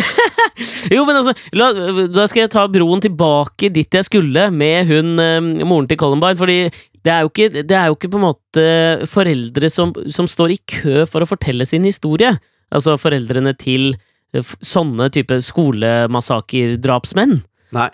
Jo, 0.91 1.05
men 1.07 1.15
altså, 1.17 1.33
la, 1.57 1.71
da 2.11 2.25
skal 2.29 2.43
jeg 2.43 2.51
ta 2.53 2.67
broen 2.69 3.01
tilbake 3.01 3.69
dit 3.73 3.95
jeg 3.97 4.05
skulle, 4.05 4.43
med 4.53 4.89
hun 4.91 5.19
eh, 5.21 5.65
moren 5.65 5.87
til 5.89 5.97
Columbine, 5.97 6.37
fordi 6.37 6.57
det 7.01 7.13
er 7.13 7.23
jo 7.23 7.31
ikke, 7.31 7.63
det 7.65 7.77
er 7.77 7.87
jo 7.89 7.95
ikke 7.97 8.11
på 8.13 8.19
en 8.19 8.27
måte 8.27 8.65
foreldre 9.09 9.69
som, 9.73 9.93
som 10.13 10.27
står 10.29 10.53
i 10.53 10.59
kø 10.69 11.05
for 11.09 11.23
å 11.23 11.29
fortelle 11.29 11.65
sin 11.65 11.87
historie. 11.87 12.35
Altså 12.69 12.97
foreldrene 13.01 13.55
til 13.57 13.95
sånne 14.63 15.09
type 15.11 15.39
skolemassakerdrapsmenn. 15.43 17.41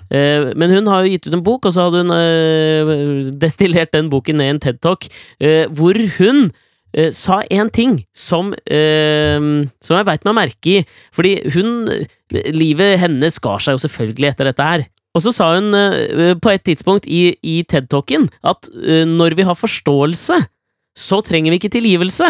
Eh, 0.09 0.51
men 0.57 0.73
hun 0.73 0.89
har 0.89 1.03
jo 1.03 1.13
gitt 1.13 1.27
ut 1.29 1.37
en 1.37 1.43
bok, 1.45 1.67
og 1.67 1.75
så 1.75 1.87
hadde 1.87 2.03
hun 2.03 2.13
eh, 2.15 3.31
destillert 3.37 3.93
den 3.95 4.11
boken 4.13 4.39
ned 4.39 4.49
i 4.49 4.55
en 4.55 4.63
TED-talk, 4.63 5.07
eh, 5.43 5.65
hvor 5.77 5.97
hun 6.17 6.47
eh, 6.95 7.11
sa 7.15 7.41
én 7.53 7.71
ting 7.73 8.01
som, 8.17 8.53
eh, 8.65 9.39
som 9.83 9.99
jeg 9.99 10.09
veit 10.09 10.27
meg 10.27 10.37
merke 10.41 10.77
i. 10.79 10.83
Fordi 11.15 11.39
hun 11.55 11.89
Livet 12.27 12.97
hennes 12.99 13.37
skar 13.39 13.61
seg 13.63 13.77
jo 13.77 13.85
selvfølgelig 13.85 14.33
etter 14.33 14.49
dette 14.49 14.65
her. 14.65 14.81
Og 15.15 15.21
så 15.23 15.31
sa 15.31 15.53
hun 15.55 15.71
eh, 15.77 16.33
på 16.35 16.51
et 16.51 16.65
tidspunkt 16.67 17.07
i, 17.07 17.31
i 17.39 17.61
TED-talken 17.63 18.27
at 18.43 18.67
når 19.07 19.37
vi 19.37 19.45
har 19.47 19.55
forståelse, 19.55 20.41
så 20.97 21.19
trenger 21.25 21.53
vi 21.53 21.59
ikke 21.61 21.73
tilgivelse. 21.77 22.29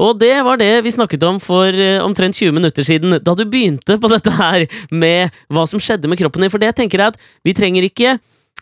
Og 0.00 0.16
det 0.20 0.34
var 0.44 0.60
det 0.60 0.70
vi 0.84 0.94
snakket 0.94 1.24
om 1.28 1.40
for 1.42 1.68
eh, 1.68 2.00
omtrent 2.04 2.38
20 2.38 2.56
minutter 2.56 2.86
siden, 2.86 3.18
da 3.20 3.36
du 3.36 3.44
begynte 3.44 3.98
på 4.00 4.12
dette 4.12 4.32
her 4.32 4.66
med 4.90 5.36
hva 5.52 5.66
som 5.68 5.82
skjedde 5.82 6.08
med 6.08 6.20
kroppen 6.20 6.44
din. 6.44 6.52
For 6.52 6.62
det 6.62 6.74
tenker 6.78 7.02
jeg 7.02 7.14
at 7.14 7.20
vi 7.46 7.56
trenger 7.56 7.86
ikke 7.88 8.16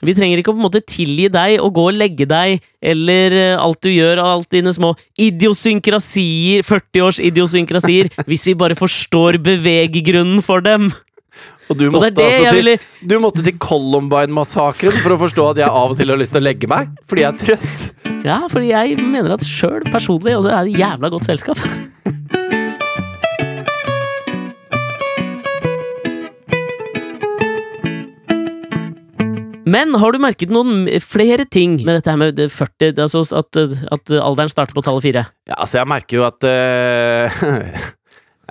vi 0.04 0.12
trenger 0.12 0.40
ikke 0.40 0.50
å 0.50 0.56
på 0.56 0.60
en 0.60 0.66
måte 0.66 0.82
tilgi 0.84 1.28
deg 1.32 1.60
og 1.62 1.76
gå 1.76 1.84
og 1.88 1.96
legge 1.96 2.26
deg, 2.28 2.58
eller 2.82 3.36
eh, 3.38 3.54
alt 3.56 3.80
du 3.86 3.92
gjør, 3.92 4.20
og 4.20 4.30
alt 4.32 4.50
dine 4.52 4.72
små 4.74 4.90
idiosynkrasier, 5.22 6.64
40 6.66 7.04
års 7.06 7.20
idiosynkrasier, 7.22 8.10
hvis 8.28 8.46
vi 8.50 8.56
bare 8.58 8.76
forstår 8.78 9.38
beveggrunnen 9.44 10.42
for 10.44 10.64
dem. 10.66 10.90
Og 11.70 11.79
du 11.79 11.87
Og 11.87 11.92
det 11.92 11.92
måtte, 11.94 12.11
det 12.18 12.24
altså 12.24 12.50
til, 12.50 12.59
ville 12.59 12.74
du 13.09 13.14
måtte 13.22 13.44
til 13.44 13.57
Columbine-massakren 13.62 14.98
for 15.00 15.14
å 15.14 15.20
forstå 15.24 15.46
at 15.55 15.62
jeg 15.62 15.70
av 15.70 15.94
og 15.94 16.00
til 16.00 16.12
har 16.12 16.20
lyst 16.20 16.37
til 16.37 16.42
å 16.42 16.44
legge 16.44 16.68
meg, 16.70 16.92
fordi 17.09 17.24
jeg 17.24 17.33
er 17.33 17.40
trøtt. 17.44 17.70
Ja, 18.24 18.38
fordi 18.48 18.70
jeg 18.70 18.96
mener 19.05 19.35
at 19.35 19.42
sjøl 19.44 19.85
personlig 19.92 20.33
også 20.38 20.48
er 20.48 20.64
det 20.64 20.79
jævla 20.81 21.11
godt 21.12 21.27
selskap. 21.29 21.61
Men 29.74 29.92
har 29.98 30.12
du 30.14 30.20
merket 30.22 30.53
noen 30.53 30.87
flere 31.03 31.44
ting 31.48 31.79
med 31.83 31.98
dette 31.98 32.12
her 32.12 32.20
med 32.20 32.38
40, 32.38 32.96
altså 33.00 33.24
at, 33.40 33.59
at 33.96 34.12
alderen 34.20 34.53
starter 34.53 34.77
på 34.77 34.85
tallet 34.87 35.05
4? 35.05 35.24
Ja, 35.50 35.57
altså, 35.59 35.81
jeg 35.81 35.90
merker 35.90 36.20
jo 36.20 36.27
at 36.29 36.48
eh, 36.48 37.29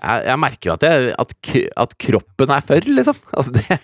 jeg, 0.03 0.25
jeg 0.29 0.39
merker 0.43 0.69
jo 0.69 0.75
at, 0.75 0.83
jeg, 0.89 1.13
at, 1.23 1.33
at 1.85 1.95
kroppen 2.05 2.53
er 2.57 2.65
for, 2.67 2.89
liksom. 2.99 3.19
Altså, 3.33 3.53
det, 3.55 3.79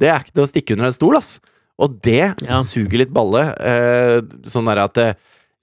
det 0.00 0.08
er 0.10 0.24
ikke 0.24 0.34
til 0.38 0.46
å 0.46 0.50
stikke 0.50 0.76
under 0.78 0.88
en 0.90 0.96
stol, 0.96 1.18
ass. 1.20 1.34
Og 1.80 1.94
det 2.04 2.18
Ja. 2.44 2.58
suger 2.66 2.98
litt 3.04 3.12
balle. 3.16 3.46
eh, 3.60 4.18
sånn 4.48 4.66
der 4.68 4.82
at 4.86 4.98
eh, 5.00 5.14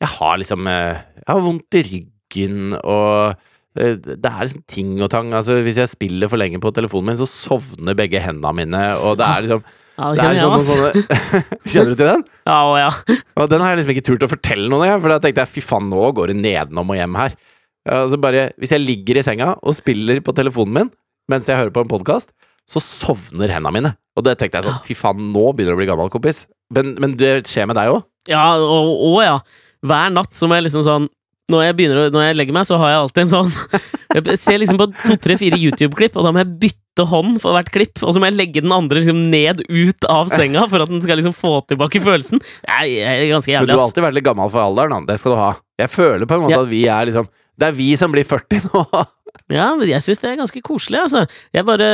jeg 0.01 0.10
har 0.15 0.38
liksom 0.41 0.65
eh, 0.69 0.97
Jeg 1.27 1.29
har 1.33 1.41
vondt 1.45 1.77
i 1.77 1.83
ryggen, 1.91 2.73
og 2.79 3.36
eh, 3.77 3.95
det 3.97 4.25
er 4.25 4.39
liksom 4.45 4.63
ting 4.69 4.95
og 5.01 5.10
tang. 5.13 5.29
Altså, 5.38 5.60
hvis 5.65 5.77
jeg 5.81 5.89
spiller 5.91 6.29
for 6.31 6.41
lenge 6.41 6.62
på 6.63 6.71
telefonen 6.73 7.12
min, 7.12 7.19
så 7.19 7.27
sovner 7.29 7.97
begge 7.97 8.21
hendene 8.23 8.53
mine, 8.63 8.83
og 9.01 9.17
det 9.21 9.27
er 9.27 9.45
liksom 9.45 9.62
Ja, 9.97 10.10
det 10.13 10.17
det 10.17 10.23
er 10.23 10.23
kjenner 10.23 10.38
jeg, 10.38 10.49
liksom 10.53 10.71
sånne 10.71 11.43
Kjenner 11.73 11.91
du 11.93 11.97
til 12.01 12.10
den? 12.13 12.25
Ja, 12.49 12.57
og 12.69 12.77
ja. 12.81 12.89
Og 13.41 13.49
den 13.53 13.62
har 13.65 13.73
jeg 13.73 13.79
liksom 13.83 13.93
ikke 13.95 14.05
turt 14.10 14.25
å 14.25 14.31
fortelle 14.33 14.69
noen, 14.73 14.86
jeg, 14.89 15.01
for 15.01 15.13
da 15.13 15.19
tenkte 15.23 15.45
jeg 15.45 15.53
fy 15.57 15.63
faen, 15.65 15.88
nå 15.93 16.10
går 16.17 16.33
det 16.33 16.38
nedenom 16.41 16.93
og 16.93 16.97
hjem 16.99 17.17
her. 17.21 17.38
Altså 17.88 18.19
bare, 18.21 18.50
hvis 18.60 18.73
jeg 18.76 18.84
ligger 18.84 19.19
i 19.19 19.23
senga 19.26 19.54
og 19.62 19.76
spiller 19.78 20.19
på 20.26 20.34
telefonen 20.36 20.73
min 20.82 20.89
mens 21.32 21.47
jeg 21.50 21.58
hører 21.60 21.73
på 21.76 21.82
en 21.84 21.89
podkast, 21.91 22.30
så 22.67 22.80
sovner 22.84 23.52
hendene 23.52 23.73
mine. 23.76 23.89
Og 24.15 24.23
det 24.23 24.38
tenkte 24.39 24.62
jeg 24.62 24.67
sånn, 24.69 24.80
fy 24.86 24.95
faen, 24.95 25.26
nå 25.34 25.50
begynner 25.56 25.76
du 25.76 25.78
å 25.78 25.82
bli 25.82 25.88
gammel, 25.89 26.10
kompis. 26.12 26.45
Men, 26.73 26.93
men 27.04 27.15
det 27.19 27.41
skjer 27.47 27.67
med 27.67 27.76
deg 27.80 27.91
òg? 27.91 28.06
Ja, 28.32 28.45
og, 28.60 28.91
og 29.12 29.21
ja. 29.23 29.38
Hver 29.88 30.10
natt 30.15 30.36
så 30.36 30.47
må 30.50 30.56
jeg 30.58 30.65
liksom 30.69 30.84
sånn 30.88 31.08
når 31.52 31.62
jeg, 31.63 31.76
begynner, 31.78 32.00
å- 32.02 32.12
når 32.12 32.23
jeg 32.26 32.36
legger 32.41 32.56
meg, 32.58 32.65
så 32.67 32.76
har 32.80 32.89
jeg 32.91 33.02
alltid 33.06 33.21
en 33.23 33.30
sånn 33.32 33.52
Jeg 34.17 34.39
ser 34.41 34.58
liksom 34.60 34.80
på 34.82 34.88
to, 34.97 35.15
tre, 35.23 35.36
fire 35.39 35.60
YouTube-klipp, 35.60 36.15
og 36.19 36.26
da 36.28 36.32
må 36.36 36.41
jeg 36.41 36.50
bytte 36.63 37.06
hånd 37.08 37.38
for 37.43 37.54
hvert 37.56 37.69
klipp. 37.71 38.00
Og 38.04 38.15
så 38.15 38.19
må 38.23 38.28
jeg 38.32 38.36
legge 38.39 38.63
den 38.63 38.71
andre 38.73 39.00
liksom 39.00 39.19
ned 39.32 39.62
ut 39.67 40.08
av 40.12 40.32
senga 40.32 40.63
for 40.71 40.84
at 40.84 40.89
den 40.91 41.04
skal 41.04 41.19
liksom 41.19 41.36
få 41.38 41.52
tilbake 41.69 42.02
følelsen. 42.04 42.41
Jeg 42.67 42.97
er, 43.04 43.21
ganske 43.28 43.28
er 43.28 43.32
ganske 43.36 43.52
Men 43.52 43.56
jævlig, 43.60 43.69
du 43.69 43.76
har 43.76 43.84
ass. 43.84 43.91
alltid 43.91 44.06
vært 44.08 44.17
litt 44.17 44.28
gammel 44.28 44.52
for 44.56 44.63
alderen, 44.63 44.95
da. 45.06 45.13
Det 45.13 45.19
skal 45.21 45.36
du 45.36 45.39
ha. 45.43 45.50
Jeg 45.84 45.91
føler 45.93 46.28
på 46.32 46.36
en 46.39 46.43
måte 46.47 46.56
Ja. 46.58 46.63
at 46.65 46.71
vi 46.71 46.82
er 46.97 47.08
liksom 47.12 47.30
Det 47.58 47.70
er 47.70 47.78
vi 47.78 47.91
som 48.00 48.13
blir 48.13 48.28
40 48.28 48.67
nå. 48.72 48.84
Ja, 49.54 49.70
men 49.78 49.88
jeg 49.88 50.02
syns 50.04 50.20
det 50.20 50.28
er 50.32 50.39
ganske 50.39 50.60
koselig, 50.65 50.98
altså. 51.06 51.22
Jeg 51.56 51.63
bare 51.67 51.86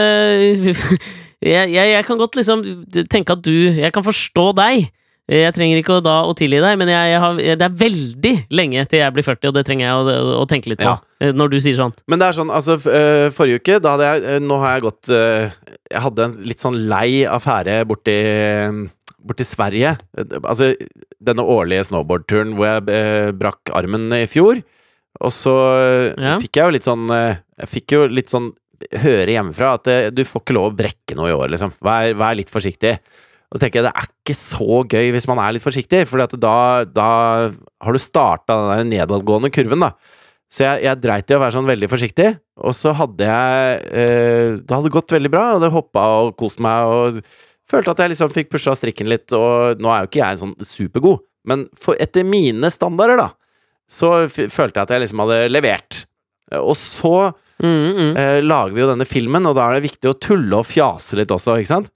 jeg, 1.53 1.69
jeg, 1.73 1.87
jeg 1.91 2.05
kan 2.07 2.17
godt 2.17 2.37
liksom 2.39 2.63
tenke 3.11 3.35
at 3.35 3.43
du 3.45 3.51
Jeg 3.51 3.91
kan 3.93 4.05
forstå 4.05 4.45
deg. 4.57 4.87
Jeg 5.31 5.55
trenger 5.55 5.79
ikke 5.79 5.97
å, 5.97 6.03
da 6.03 6.17
å 6.27 6.33
tilgi 6.35 6.59
deg, 6.59 6.75
men 6.81 6.89
jeg, 6.91 7.19
har, 7.23 7.37
det 7.39 7.63
er 7.63 7.75
veldig 7.79 8.33
lenge 8.51 8.81
til 8.91 8.99
jeg 8.99 9.15
blir 9.15 9.23
40, 9.23 9.47
og 9.49 9.55
det 9.55 9.63
trenger 9.69 9.85
jeg 9.85 9.93
å, 9.95 10.17
å, 10.41 10.47
tenke 10.51 10.73
litt 10.73 10.81
på. 10.81 10.89
Ja. 10.89 10.97
eh, 11.23 11.31
Når 11.31 11.53
du 11.53 11.57
sier 11.63 11.77
sånt. 11.77 12.01
Men 12.11 12.19
det 12.19 12.27
er 12.27 12.37
sånn, 12.41 12.51
altså 12.51 12.75
øh, 12.75 13.29
Forrige 13.35 13.61
uke, 13.61 13.77
da 13.83 13.93
hadde 13.95 14.09
jeg 14.09 14.25
øh, 14.33 14.43
Nå 14.43 14.57
har 14.59 14.75
jeg 14.75 14.83
gått 14.89 15.13
Jeg 15.13 16.03
hadde 16.03 16.27
en 16.27 16.35
litt 16.43 16.63
sånn 16.63 16.81
lei 16.91 17.23
affære 17.29 17.79
borti 17.87 18.17
Borti 19.23 19.47
Sverige. 19.47 19.95
Eh, 20.17 20.37
Altså 20.41 20.73
denne 21.23 21.45
årlige 21.47 21.85
snowboardturen 21.87 22.57
hvor 22.57 22.67
jeg 22.67 23.35
brakk 23.39 23.71
armen 23.77 24.09
i 24.17 24.25
fjor. 24.27 24.59
Og 25.23 25.31
så 25.31 25.53
øh, 25.55 26.07
Ja. 26.19 26.37
fikk 26.41 26.59
jeg 26.59 26.67
jo 26.67 26.75
litt 26.75 26.87
sånn 26.87 27.05
øh, 27.09 27.35
Jeg 27.63 27.69
fikk 27.71 27.95
jo 27.95 28.01
litt 28.11 28.31
sånn 28.33 28.51
høre 28.99 29.31
hjemmefra 29.31 29.75
at 29.77 29.87
øh, 29.87 30.07
du 30.11 30.23
får 30.27 30.41
ikke 30.43 30.55
lov 30.57 30.65
å 30.71 30.75
brekke 30.75 31.15
noe 31.15 31.29
i 31.31 31.35
år, 31.37 31.53
liksom. 31.53 31.71
Vær, 31.85 32.09
vær 32.19 32.35
litt 32.35 32.51
forsiktig. 32.51 32.97
Og 33.53 33.61
tenker 33.61 33.79
jeg 33.79 33.85
det 33.85 33.93
er 33.95 34.09
ikke 34.09 34.35
så 34.35 34.79
gøy 34.89 35.11
hvis 35.13 35.27
man 35.29 35.39
er 35.39 35.53
litt 35.55 35.63
forsiktig, 35.63 36.01
for 36.09 36.19
da, 36.35 36.57
da 36.89 37.07
har 37.53 37.95
du 37.95 38.01
starta 38.01 38.57
den 38.73 38.89
nedadgående 38.91 39.51
kurven, 39.53 39.85
da. 39.85 39.91
Så 40.53 40.65
jeg, 40.65 40.83
jeg 40.85 40.99
dreit 41.01 41.31
i 41.31 41.37
å 41.37 41.41
være 41.41 41.55
sånn 41.55 41.69
veldig 41.69 41.87
forsiktig, 41.89 42.27
og 42.61 42.75
så 42.77 42.91
hadde 42.97 43.25
jeg 43.25 43.77
eh, 43.89 44.49
Det 44.59 44.75
hadde 44.75 44.91
gått 44.93 45.13
veldig 45.15 45.31
bra, 45.33 45.45
og 45.55 45.63
det 45.63 45.71
hoppa 45.73 46.03
og 46.25 46.33
kost 46.37 46.59
meg, 46.61 46.89
og 46.89 47.21
følte 47.69 47.93
at 47.95 48.03
jeg 48.03 48.11
liksom 48.13 48.33
fikk 48.35 48.51
pusha 48.53 48.75
strikken 48.77 49.09
litt, 49.09 49.31
og 49.33 49.79
nå 49.81 49.89
er 49.93 50.03
jo 50.03 50.11
ikke 50.11 50.21
jeg 50.25 50.41
sånn 50.43 50.53
supergod, 50.67 51.23
men 51.49 51.63
for, 51.79 51.97
etter 52.03 52.27
mine 52.27 52.69
standarder, 52.73 53.21
da, 53.21 53.29
så 53.93 54.09
følte 54.31 54.79
jeg 54.79 54.87
at 54.87 54.93
jeg 54.95 55.03
liksom 55.05 55.21
hadde 55.25 55.39
levert. 55.53 56.03
Og 56.59 56.75
så 56.79 57.15
Mm, 57.63 57.93
mm. 57.95 58.15
eh, 58.17 58.39
lager 58.43 58.73
vi 58.75 58.81
jo 58.81 58.87
denne 58.89 59.05
filmen, 59.07 59.45
og 59.47 59.53
da 59.55 59.67
er 59.69 59.77
det 59.77 59.85
viktig 59.85 60.09
å 60.09 60.15
tulle 60.19 60.57
og 60.57 60.65
fjase 60.67 61.15
litt 61.15 61.29
også, 61.31 61.53
ikke 61.61 61.69
sant? 61.69 61.91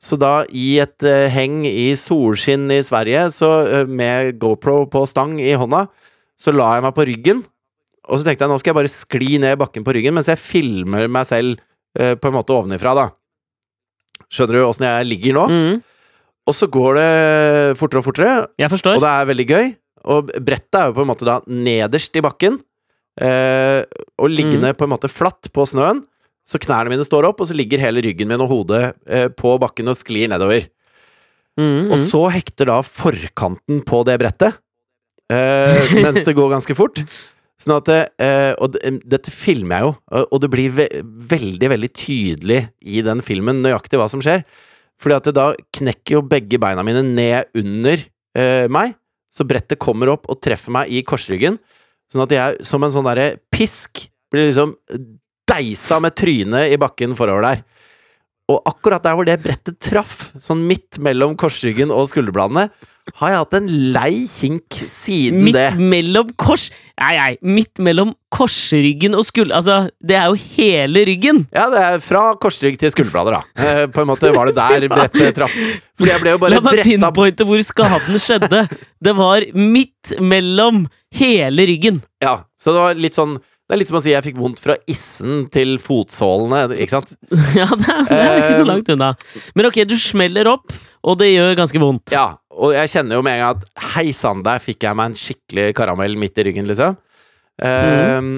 Så 0.00 0.16
da, 0.16 0.44
i 0.56 0.78
et 0.80 1.02
eh, 1.04 1.26
heng 1.34 1.58
i 1.68 1.90
solskinn 1.98 2.70
i 2.72 2.78
Sverige, 2.86 3.26
så 3.34 3.50
eh, 3.66 3.90
med 3.90 4.38
GoPro 4.40 4.86
på 4.88 5.02
stang 5.10 5.34
i 5.42 5.50
hånda, 5.60 5.82
så 6.40 6.54
la 6.56 6.70
jeg 6.78 6.86
meg 6.86 6.94
på 6.96 7.04
ryggen, 7.10 7.42
og 8.08 8.16
så 8.22 8.24
tenkte 8.30 8.46
jeg 8.46 8.52
nå 8.54 8.60
skal 8.62 8.72
jeg 8.72 8.78
bare 8.78 8.92
skli 8.94 9.32
ned 9.42 9.58
bakken 9.60 9.84
på 9.84 9.92
ryggen 9.98 10.16
mens 10.16 10.30
jeg 10.30 10.40
filmer 10.40 11.04
meg 11.12 11.28
selv 11.28 11.58
eh, 11.98 12.14
på 12.16 12.30
en 12.30 12.38
måte 12.38 12.56
ovenifra, 12.56 12.94
da. 13.02 13.08
Skjønner 14.30 14.60
du 14.62 14.64
åssen 14.70 14.86
jeg 14.88 15.10
ligger 15.10 15.36
nå? 15.36 15.44
Mm. 15.50 15.82
Og 16.48 16.56
så 16.56 16.70
går 16.70 16.96
det 16.96 17.10
fortere 17.82 18.00
og 18.00 18.06
fortere, 18.08 18.38
Jeg 18.62 18.72
forstår. 18.72 18.96
og 18.96 19.04
det 19.04 19.10
er 19.12 19.28
veldig 19.34 19.48
gøy. 19.52 19.68
Og 20.04 20.30
brettet 20.40 20.74
er 20.80 20.88
jo 20.90 20.96
på 20.96 21.02
en 21.04 21.10
måte 21.10 21.26
da 21.28 21.40
nederst 21.46 22.14
i 22.16 22.22
bakken, 22.24 22.60
eh, 23.20 23.82
og 24.18 24.30
liggende 24.32 24.72
på 24.74 24.84
en 24.86 24.94
måte 24.94 25.10
flatt 25.12 25.50
på 25.52 25.66
snøen. 25.68 26.04
Så 26.48 26.58
knærne 26.58 26.90
mine 26.90 27.04
står 27.06 27.28
opp, 27.28 27.40
og 27.40 27.46
så 27.50 27.54
ligger 27.54 27.78
hele 27.78 28.02
ryggen 28.02 28.28
min 28.28 28.40
og 28.40 28.48
hodet 28.50 28.94
eh, 29.06 29.28
på 29.28 29.58
bakken 29.62 29.88
og 29.92 29.96
sklir 29.98 30.28
nedover. 30.32 30.64
Mm, 31.60 31.90
Og 31.92 31.98
mm. 31.98 32.06
så 32.08 32.22
hekter 32.32 32.66
da 32.70 32.80
forkanten 32.86 33.82
på 33.86 34.00
det 34.08 34.16
brettet, 34.22 34.56
eh, 35.30 35.92
mens 36.04 36.24
det 36.24 36.34
går 36.34 36.50
ganske 36.56 36.74
fort. 36.78 37.02
Sånn 37.60 37.76
at 37.76 37.90
eh, 37.92 38.54
Og 38.56 38.72
dette 39.04 39.30
filmer 39.30 39.76
jeg 39.76 39.84
jo, 39.84 39.92
og- 40.16 40.28
og 40.32 40.40
det 40.40 40.50
blir 40.50 40.70
ve 40.72 40.88
veldig, 41.04 41.68
veldig 41.68 41.90
tydelig 41.92 42.60
i 42.80 43.02
den 43.04 43.20
filmen 43.20 43.60
nøyaktig 43.62 44.00
hva 44.00 44.08
som 44.08 44.22
skjer. 44.24 44.42
Fordi 45.00 45.16
at 45.16 45.24
det 45.28 45.34
da 45.36 45.52
knekker 45.76 46.16
jo 46.18 46.22
begge 46.22 46.58
beina 46.60 46.82
mine 46.82 47.02
ned 47.04 47.44
under 47.54 48.00
eh, 48.34 48.66
meg, 48.68 48.94
så 49.30 49.46
brettet 49.46 49.80
kommer 49.82 50.10
opp 50.12 50.28
og 50.30 50.40
treffer 50.42 50.74
meg 50.74 50.90
i 50.90 51.04
korsryggen. 51.06 51.58
Sånn 52.10 52.24
at 52.24 52.34
jeg 52.34 52.66
som 52.66 52.82
en 52.82 52.94
sånn 52.94 53.06
derre 53.06 53.36
pisk 53.54 54.08
blir 54.30 54.48
liksom 54.48 54.74
deisa 55.50 56.00
med 56.02 56.16
trynet 56.18 56.74
i 56.74 56.78
bakken 56.80 57.14
forover 57.18 57.46
der. 57.46 57.62
Og 58.50 58.58
akkurat 58.66 59.04
der 59.04 59.14
hvor 59.14 59.26
det 59.26 59.38
brettet 59.42 59.78
traff, 59.82 60.32
sånn 60.42 60.64
midt 60.66 60.98
mellom 61.02 61.36
korsryggen 61.38 61.92
og 61.94 62.08
skulderbladene, 62.10 62.68
har 63.20 63.32
jeg 63.32 63.40
hatt 63.42 63.56
en 63.58 63.68
lei 63.94 64.12
kink 64.30 64.76
siden 64.86 65.42
Midt 65.46 65.56
det. 65.56 65.68
mellom 65.80 66.30
kors... 66.40 66.68
Nei, 67.00 67.14
nei, 67.16 67.30
midt 67.56 67.80
mellom 67.82 68.12
korsryggen 68.34 69.16
og 69.18 69.24
skulder... 69.26 69.56
Altså, 69.58 69.76
det 70.04 70.16
er 70.20 70.28
jo 70.30 70.38
hele 70.56 71.02
ryggen! 71.08 71.42
Ja, 71.56 71.66
det 71.72 71.80
er 71.82 72.02
fra 72.04 72.24
korsrygg 72.40 72.78
til 72.80 72.92
skulderblader, 72.94 73.40
da. 73.40 73.66
Eh, 73.66 73.82
på 73.92 74.04
en 74.04 74.10
måte 74.12 74.30
var 74.36 74.50
det 74.50 74.56
der 74.60 74.86
brettet 74.94 75.36
traff. 75.38 75.54
Fordi 75.98 76.12
jeg 76.14 76.22
ble 76.24 76.34
jo 76.36 76.40
bare 76.42 76.54
La 76.56 76.62
meg 76.64 76.76
bretta 76.78 76.88
pinpointe 76.90 77.46
hvor 77.48 77.62
skaden 77.66 78.20
skjedde. 78.22 78.64
Det 79.02 79.14
var 79.18 79.46
midt 79.56 80.14
mellom 80.22 80.84
hele 81.18 81.66
ryggen. 81.70 82.02
Ja, 82.22 82.42
så 82.60 82.74
det 82.76 82.84
var 82.84 83.00
litt 83.00 83.16
sånn 83.18 83.38
Det 83.40 83.76
er 83.76 83.80
litt 83.84 83.90
som 83.90 83.98
å 84.00 84.02
si 84.02 84.10
jeg 84.10 84.24
fikk 84.26 84.38
vondt 84.42 84.58
fra 84.62 84.74
issen 84.90 85.44
til 85.54 85.76
fotsålene, 85.78 86.64
ikke 86.74 86.96
sant? 86.96 87.12
Ja, 87.58 87.68
det 87.70 87.86
er, 87.86 88.00
det 88.08 88.16
er 88.18 88.38
ikke 88.40 88.54
så 88.56 88.64
Eh, 88.64 88.66
langt 88.66 88.88
unna. 88.94 89.10
Men 89.54 89.68
ok, 89.68 89.82
du 89.86 89.94
smeller 89.98 90.50
opp, 90.50 90.74
og 91.06 91.18
det 91.20 91.28
gjør 91.32 91.54
ganske 91.60 91.78
vondt. 91.82 92.10
Ja, 92.14 92.24
og 92.50 92.74
jeg 92.74 92.90
kjenner 92.92 93.18
jo 93.18 93.22
med 93.26 93.38
en 93.38 93.42
gang 93.44 93.60
at 93.60 93.84
hei 93.94 94.10
sann, 94.16 94.42
der 94.46 94.62
fikk 94.62 94.82
jeg 94.86 94.98
meg 94.98 95.12
en 95.12 95.18
skikkelig 95.18 95.68
karamell 95.78 96.16
midt 96.18 96.40
i 96.40 96.46
ryggen, 96.48 96.66
liksom. 96.70 96.96
Eh, 97.62 98.30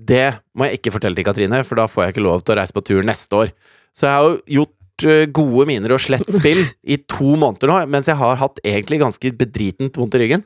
Det 0.00 0.26
må 0.54 0.66
jeg 0.66 0.78
ikke 0.78 0.92
fortelle 0.94 1.18
til 1.18 1.26
Katrine, 1.26 1.62
for 1.66 1.78
da 1.78 1.86
får 1.90 2.04
jeg 2.04 2.14
ikke 2.14 2.22
lov 2.24 2.42
til 2.42 2.54
å 2.54 2.58
reise 2.60 2.74
på 2.74 2.82
tur 2.86 3.02
neste 3.06 3.36
år. 3.36 3.50
Så 3.96 4.06
jeg 4.06 4.14
har 4.14 4.26
jo 4.28 4.36
gjort 4.54 5.04
uh, 5.10 5.24
gode 5.34 5.66
miner 5.68 5.94
og 5.96 6.00
slett 6.02 6.28
spill 6.30 6.62
i 6.86 6.96
to 7.10 7.34
måneder 7.34 7.68
nå, 7.72 7.78
mens 7.90 8.08
jeg 8.08 8.18
har 8.20 8.38
hatt 8.40 8.62
egentlig 8.62 9.00
ganske 9.02 9.32
bedritent 9.36 9.98
vondt 9.98 10.14
i 10.14 10.22
ryggen. 10.22 10.44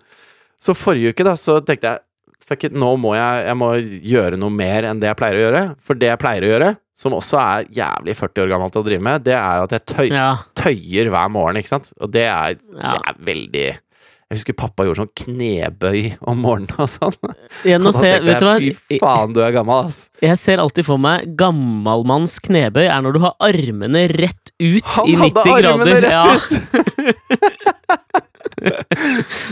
Så 0.59 0.75
forrige 0.75 1.13
uke 1.13 1.27
da, 1.29 1.37
så 1.39 1.61
tenkte 1.61 1.93
jeg 1.93 2.05
Fuck 2.45 2.67
it, 2.67 2.75
nå 2.77 2.91
må 3.01 3.15
jeg, 3.17 3.45
jeg 3.47 3.57
må 3.57 3.69
gjøre 4.05 4.37
noe 4.37 4.53
mer 4.53 4.85
enn 4.85 4.99
det 5.01 5.09
jeg 5.09 5.17
pleier 5.17 5.39
å 5.39 5.45
gjøre. 5.47 5.63
For 5.81 5.97
det 5.97 6.11
jeg 6.11 6.21
pleier 6.21 6.45
å 6.45 6.51
gjøre, 6.51 6.67
som 6.95 7.15
også 7.17 7.39
er 7.41 7.65
jævlig 7.75 8.15
40 8.17 8.45
år 8.45 8.51
gammelt 8.55 8.77
å 8.79 8.85
drive 8.87 9.03
med, 9.03 9.25
det 9.27 9.35
er 9.35 9.57
jo 9.59 9.65
at 9.67 9.73
jeg 9.75 9.83
tøy, 9.91 10.09
Ja, 10.15 10.29
tøyer 10.59 11.11
hver 11.11 11.33
morgen, 11.35 11.59
ikke 11.59 11.73
sant? 11.73 11.89
Og 11.99 12.13
det 12.15 12.29
er, 12.31 12.55
ja. 12.55 12.93
det 12.95 13.01
er 13.11 13.15
veldig 13.31 13.65
Jeg 13.67 14.39
husker 14.39 14.57
pappa 14.57 14.87
gjorde 14.87 15.03
sånn 15.03 15.17
knebøy 15.25 15.99
om 16.31 16.39
morgenen 16.43 16.79
og 16.81 16.89
sånn. 16.91 17.19
Ja, 17.67 17.77
nå 17.83 17.91
ser, 17.99 18.23
vet 18.25 18.39
du 18.43 18.47
hva? 18.47 18.55
Fy 18.63 18.99
faen, 19.03 19.35
du 19.35 19.43
er 19.45 19.53
gammel, 19.55 19.91
ass. 19.91 19.99
Jeg 20.23 20.39
ser 20.41 20.63
alltid 20.63 20.87
for 20.87 21.03
meg 21.03 21.35
gammalmanns 21.39 22.39
knebøy 22.47 22.87
er 22.87 23.01
når 23.05 23.19
du 23.19 23.21
har 23.27 23.35
armene 23.43 24.07
rett 24.15 24.55
ut 24.63 24.87
Han 24.95 25.11
i 25.11 25.19
90 25.19 25.51
hadde 25.51 25.75
armene 25.75 25.99
grader. 25.99 26.07
rett 26.07 26.15
ja, 26.15 26.25
ut! 26.31 26.49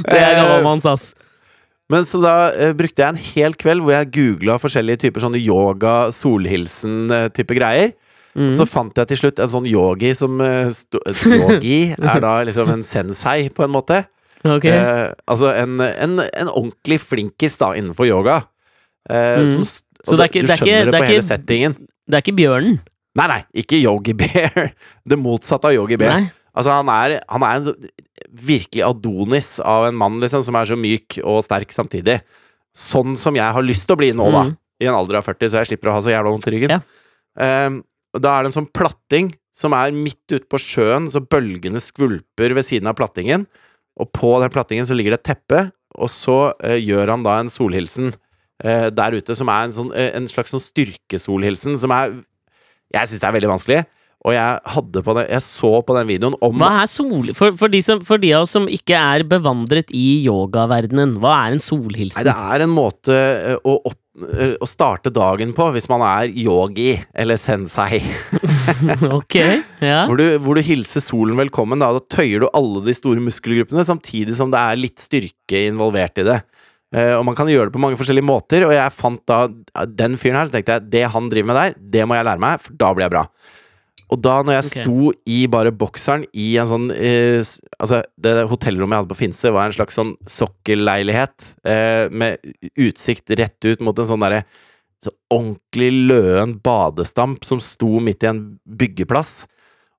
det 0.09 0.19
er 0.23 0.39
gammalmanns, 0.39 0.87
ass. 0.95 1.11
Men 1.93 2.07
så 2.09 2.21
da 2.23 2.35
eh, 2.57 2.73
brukte 2.77 3.03
jeg 3.05 3.13
en 3.13 3.21
hel 3.21 3.57
kveld 3.61 3.83
hvor 3.85 3.93
jeg 3.93 4.11
googla 4.15 4.57
forskjellige 4.63 5.03
typer 5.05 5.25
sånne 5.27 5.41
yoga, 5.43 6.09
solhilsen-type 6.15 7.57
greier. 7.59 7.93
Mm. 8.33 8.55
Så 8.57 8.65
fant 8.65 8.97
jeg 8.97 9.11
til 9.11 9.19
slutt 9.21 9.43
en 9.45 9.51
sånn 9.53 9.67
yogi 9.69 10.15
som 10.17 10.41
eh, 10.41 10.71
Yogi 11.43 11.81
er 11.99 12.23
da 12.25 12.39
liksom 12.49 12.71
en 12.73 12.85
sensei, 12.87 13.51
på 13.53 13.67
en 13.67 13.75
måte. 13.75 13.99
Ok. 14.49 14.65
Eh, 14.73 15.11
altså 15.31 15.53
en, 15.55 15.77
en, 15.85 16.17
en 16.25 16.49
ordentlig 16.51 16.99
flinkis 17.05 17.59
da 17.61 17.75
innenfor 17.79 18.09
yoga. 18.09 18.41
Eh, 19.11 19.45
som, 19.53 19.67
Så 20.03 20.17
det 20.17 20.25
er 20.25 20.33
ikke- 20.33 20.41
du 20.43 20.47
det 20.49 20.55
er 20.55 20.57
ikke- 20.57 20.65
skjønner 20.65 20.89
det, 20.89 20.93
det 20.97 21.03
på 21.05 21.11
hele 21.13 21.27
settingen. 21.29 21.77
Det 22.09 22.19
er 22.19 22.25
ikke 22.25 22.39
bjørnen. 22.41 22.81
Nei, 23.21 23.27
nei, 23.29 23.43
ikke 23.61 23.77
Yogi 23.83 24.15
Bear. 24.17 24.73
Det 25.13 25.19
motsatte 25.21 25.69
av 25.69 25.75
Yogi 25.77 25.99
Bear. 26.01 26.23
Nei. 26.23 26.31
Altså, 26.53 26.75
han 26.75 26.89
er, 26.93 27.19
han 27.33 27.45
er 27.47 27.61
en 27.61 27.93
virkelig 28.45 28.85
Adonis 28.85 29.55
av 29.65 29.87
en 29.89 29.97
mann, 29.97 30.19
liksom, 30.21 30.45
som 30.45 30.57
er 30.59 30.69
så 30.69 30.77
myk 30.79 31.19
og 31.25 31.41
sterk 31.47 31.73
samtidig. 31.73 32.19
Sånn 32.77 33.17
som 33.21 33.37
jeg 33.37 33.57
har 33.57 33.65
lyst 33.65 33.87
til 33.89 33.97
å 33.97 34.01
bli 34.01 34.11
nå, 34.17 34.29
da. 34.33 34.45
Mhm. 34.49 34.59
I 34.83 34.89
en 34.91 34.99
alder 34.99 35.21
av 35.21 35.27
40, 35.29 35.49
så 35.49 35.61
jeg 35.61 35.71
slipper 35.71 35.93
å 35.93 35.95
ha 35.95 36.03
så 36.03 36.11
jævla 36.11 36.33
vondt 36.33 36.49
i 36.51 36.53
ryggen. 36.57 36.73
Ja. 36.75 37.67
Um, 37.69 37.83
da 38.19 38.33
er 38.35 38.43
det 38.43 38.51
en 38.51 38.57
sånn 38.59 38.73
platting 38.75 39.31
som 39.55 39.77
er 39.77 39.93
midt 39.95 40.25
ute 40.33 40.49
på 40.51 40.59
sjøen, 40.61 41.07
så 41.13 41.23
bølgene 41.23 41.81
skvulper 41.81 42.57
ved 42.57 42.67
siden 42.67 42.91
av 42.91 42.97
plattingen. 42.99 43.47
Og 44.01 44.11
på 44.17 44.33
den 44.43 44.53
plattingen 44.53 44.89
så 44.89 44.97
ligger 44.97 45.15
det 45.15 45.21
et 45.21 45.31
teppe, 45.37 45.63
og 45.95 46.11
så 46.11 46.39
uh, 46.57 46.77
gjør 46.81 47.15
han 47.15 47.25
da 47.25 47.39
en 47.39 47.53
solhilsen 47.53 48.11
uh, 48.11 48.89
der 48.91 49.17
ute, 49.17 49.37
som 49.39 49.53
er 49.53 49.69
en, 49.69 49.77
sånn, 49.77 49.93
uh, 49.95 50.09
en 50.19 50.29
slags 50.29 50.53
sånn 50.53 50.65
styrkesolhilsen, 50.65 51.79
som 51.81 51.95
er 51.95 52.19
Jeg 52.93 53.09
syns 53.09 53.23
det 53.23 53.29
er 53.29 53.37
veldig 53.39 53.49
vanskelig. 53.55 53.83
Og 54.23 54.35
jeg 54.37 54.83
det 54.93 55.25
Jeg 55.33 55.43
så 55.43 55.73
på 55.83 55.97
den 55.97 56.11
videoen 56.11 56.37
om 56.45 56.61
Hva 56.61 56.71
er 56.83 56.91
sol... 56.91 57.33
For, 57.35 57.57
for, 57.59 57.73
de 57.73 57.81
som, 57.83 58.03
for 58.07 58.23
de 58.23 58.31
av 58.37 58.47
oss 58.47 58.55
som 58.55 58.69
ikke 58.71 58.95
er 58.95 59.25
bevandret 59.27 59.91
i 59.95 60.23
yogaverdenen, 60.27 61.17
hva 61.23 61.35
er 61.47 61.57
en 61.57 61.63
Nei, 62.15 62.27
det 62.29 62.37
er 62.37 62.65
en 62.65 62.73
måte 62.73 63.17
eh, 63.17 63.57
å, 63.67 63.75
opp, 63.89 63.99
eh, 64.31 64.55
å 64.63 64.69
starte 64.69 65.11
dagen 65.15 65.55
på 65.57 65.69
hvis 65.75 65.89
man 65.91 66.05
er 66.07 66.31
yogi 66.31 66.95
eller 67.19 67.41
sensei. 67.41 67.99
ok, 69.19 69.39
ja. 69.83 70.05
Hvor 70.07 70.21
du, 70.21 70.27
hvor 70.45 70.59
du 70.59 70.63
hilser 70.67 71.03
solen 71.03 71.39
velkommen. 71.41 71.83
Da, 71.83 71.91
da 71.97 72.03
tøyer 72.15 72.45
du 72.45 72.51
alle 72.53 72.85
de 72.87 72.95
store 72.95 73.23
muskelgruppene, 73.25 73.87
samtidig 73.89 74.37
som 74.39 74.53
det 74.55 74.61
er 74.61 74.79
litt 74.79 75.03
styrke 75.03 75.67
involvert 75.67 76.23
i 76.23 76.29
det. 76.29 76.43
Uh, 76.93 77.17
og 77.17 77.25
man 77.25 77.37
kan 77.39 77.49
gjøre 77.49 77.71
det 77.71 77.75
på 77.75 77.81
mange 77.81 77.97
forskjellige 77.97 78.29
måter, 78.29 78.67
og 78.67 78.75
jeg 78.77 78.93
fant 78.93 79.23
da 79.25 79.47
den 79.89 80.19
fyren 80.21 80.43
her, 80.43 80.51
så 80.51 80.59
tenkte 80.59 80.77
jeg 80.77 80.91
det 80.93 81.07
han 81.15 81.31
driver 81.33 81.49
med 81.49 81.59
der, 81.59 81.77
det 81.95 82.05
må 82.05 82.19
jeg 82.19 82.29
lære 82.29 82.45
meg, 82.45 82.61
for 82.61 82.77
da 82.77 82.91
blir 82.93 83.07
jeg 83.07 83.15
bra. 83.15 83.23
Og 84.13 84.21
da 84.21 84.35
når 84.45 84.59
jeg 84.59 84.67
okay. 84.69 84.85
sto 84.85 85.13
i 85.31 85.39
bare 85.51 85.73
bokseren 85.73 86.27
i 86.37 86.51
en 86.61 86.69
sånn 86.69 86.91
eh, 86.93 87.41
Altså, 87.83 88.03
det 88.21 88.35
hotellrommet 88.51 88.95
jeg 88.95 89.03
hadde 89.03 89.13
på 89.15 89.21
Finse, 89.23 89.53
var 89.55 89.69
en 89.69 89.77
slags 89.77 89.97
sånn 89.99 90.13
sokkelleilighet 90.29 91.49
eh, 91.67 92.13
med 92.13 92.43
utsikt 92.77 93.33
rett 93.41 93.59
ut 93.67 93.83
mot 93.83 93.99
en 93.99 94.09
sånn 94.13 94.23
derre 94.23 94.45
så 95.03 95.11
ordentlig 95.35 95.89
løen 96.13 96.53
badestamp 96.63 97.43
som 97.43 97.59
sto 97.59 97.99
midt 98.05 98.23
i 98.23 98.29
en 98.31 98.43
byggeplass. 98.63 99.33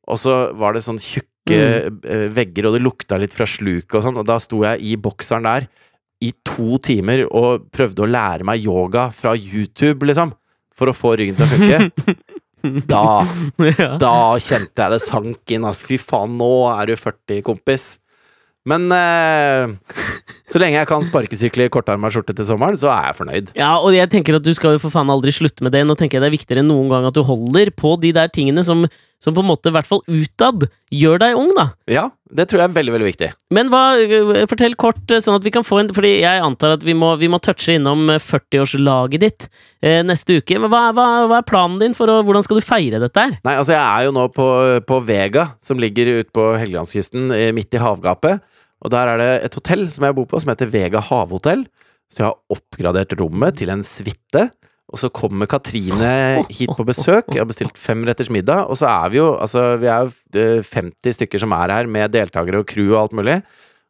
Og 0.08 0.20
så 0.22 0.36
var 0.56 0.78
det 0.78 0.86
sånn 0.86 1.02
tjukke 1.04 1.58
mm. 1.92 2.30
vegger, 2.32 2.70
og 2.70 2.78
det 2.78 2.84
lukta 2.86 3.20
litt 3.20 3.36
fra 3.36 3.48
sluket 3.50 3.98
og 4.00 4.06
sånn, 4.06 4.22
og 4.22 4.30
da 4.30 4.38
sto 4.40 4.62
jeg 4.64 4.80
i 4.80 4.96
bokseren 4.96 5.50
der 5.50 5.68
i 6.24 6.32
to 6.48 6.80
timer 6.84 7.26
og 7.28 7.68
prøvde 7.76 8.06
å 8.06 8.08
lære 8.08 8.48
meg 8.48 8.64
yoga 8.64 9.10
fra 9.12 9.36
YouTube, 9.36 10.08
liksom, 10.08 10.32
for 10.72 10.92
å 10.92 10.96
få 10.96 11.18
ryggen 11.20 11.36
til 11.36 11.48
å 11.48 11.52
funke. 11.52 12.14
Da, 12.64 13.24
ja. 13.74 13.90
da 14.00 14.16
kjente 14.40 14.86
jeg 14.86 14.96
det 14.96 15.02
sank 15.04 15.52
inn, 15.52 15.68
altså. 15.68 15.90
Fy 15.90 16.00
faen, 16.00 16.38
nå 16.40 16.54
er 16.72 16.94
du 16.94 16.96
40, 16.96 17.44
kompis. 17.46 17.94
Men 18.64 18.88
eh, 18.96 19.74
Så 20.48 20.60
lenge 20.62 20.78
jeg 20.78 20.88
kan 20.88 21.04
sparkesykle 21.04 21.66
i 21.68 21.72
kortarma 21.74 22.08
skjorte 22.14 22.36
til 22.38 22.48
sommeren, 22.48 22.78
så 22.80 22.94
er 22.94 23.10
jeg 23.10 23.18
fornøyd. 23.18 23.50
Ja, 23.60 23.74
og 23.84 23.92
jeg 23.96 24.08
tenker 24.14 24.38
at 24.40 24.46
du 24.46 24.54
skal 24.56 24.78
jo 24.78 24.84
for 24.86 24.94
faen 24.94 25.12
aldri 25.12 25.34
slutte 25.36 25.66
med 25.66 25.76
det. 25.76 25.84
Nå 25.88 25.98
tenker 26.00 26.18
jeg 26.18 26.24
det 26.24 26.30
er 26.32 26.38
viktigere 26.38 26.64
enn 26.64 26.72
noen 26.72 26.92
gang 26.92 27.08
at 27.10 27.18
du 27.18 27.24
holder 27.28 27.74
på 27.76 27.98
de 28.00 28.14
der 28.16 28.32
tingene 28.32 28.64
som, 28.64 28.86
som 29.24 29.36
på 29.36 29.44
en 29.44 29.50
måte, 29.52 29.68
i 29.68 29.76
hvert 29.76 29.90
fall 29.90 30.04
utad, 30.08 30.68
gjør 30.94 31.20
deg 31.26 31.40
ung, 31.40 31.52
da. 31.60 31.68
Ja, 31.92 32.08
det 32.34 32.48
tror 32.50 32.62
jeg 32.62 32.70
er 32.70 32.76
veldig, 32.76 32.94
veldig 32.96 33.08
viktig. 33.08 33.30
Men 33.54 33.70
hva, 33.72 33.82
øh, 34.02 34.44
fortell 34.50 34.76
kort, 34.80 35.04
øh, 35.10 35.22
sånn 35.24 35.38
at 35.38 35.46
vi 35.46 35.54
kan 35.54 35.66
få 35.66 35.82
en 35.82 35.92
Fordi 35.94 36.12
jeg 36.24 36.42
antar 36.44 36.76
at 36.76 36.86
vi 36.86 36.96
må, 36.98 37.14
vi 37.22 37.30
må 37.32 37.40
touche 37.44 37.76
innom 37.78 38.08
øh, 38.10 38.22
40-årslaget 38.22 39.24
ditt 39.24 39.48
eh, 39.84 40.02
neste 40.06 40.40
uke. 40.42 40.58
Men 40.62 40.72
hva, 40.74 40.88
hva, 40.96 41.08
hva 41.30 41.40
er 41.42 41.48
planen 41.48 41.80
din 41.82 41.98
for 41.98 42.10
å 42.10 42.22
Hvordan 42.26 42.46
skal 42.46 42.60
du 42.60 42.66
feire 42.66 43.02
dette 43.04 43.20
her? 43.20 43.38
Nei, 43.46 43.56
altså 43.60 43.76
jeg 43.76 43.84
er 43.84 44.08
jo 44.08 44.16
nå 44.16 44.26
på, 44.34 44.48
på 44.90 45.00
Vega, 45.06 45.50
som 45.64 45.82
ligger 45.82 46.14
ute 46.20 46.32
på 46.34 46.50
Helgelandskysten, 46.62 47.30
eh, 47.36 47.52
midt 47.56 47.76
i 47.76 47.82
havgapet. 47.84 48.44
Og 48.84 48.92
der 48.92 49.14
er 49.14 49.22
det 49.22 49.32
et 49.48 49.58
hotell 49.60 49.88
som 49.92 50.08
jeg 50.08 50.18
bor 50.18 50.28
på, 50.30 50.42
som 50.42 50.52
heter 50.54 50.72
Vega 50.72 51.04
havhotell. 51.04 51.66
Så 52.12 52.22
jeg 52.22 52.30
har 52.30 52.58
oppgradert 52.58 53.16
rommet 53.20 53.58
til 53.62 53.72
en 53.74 53.84
suite. 53.86 54.50
Og 54.94 55.02
så 55.02 55.10
kommer 55.10 55.50
Katrine 55.50 56.44
hit 56.54 56.70
på 56.78 56.86
besøk. 56.86 57.32
Jeg 57.34 57.42
har 57.42 57.50
bestilt 57.50 57.80
femretters 57.82 58.30
middag. 58.34 58.70
Og 58.70 58.78
så 58.78 58.88
er 58.92 59.10
vi 59.10 59.18
jo 59.18 59.32
altså, 59.34 59.74
vi 59.82 59.90
er 59.90 60.06
jo 60.06 60.14
eh, 60.38 60.66
50 60.70 61.18
stykker 61.18 61.42
som 61.42 61.56
er 61.58 61.74
her, 61.74 61.90
med 61.90 62.14
deltakere 62.14 62.62
og 62.62 62.70
crew 62.70 62.94
og 62.94 63.00
alt 63.08 63.18
mulig. 63.18 63.40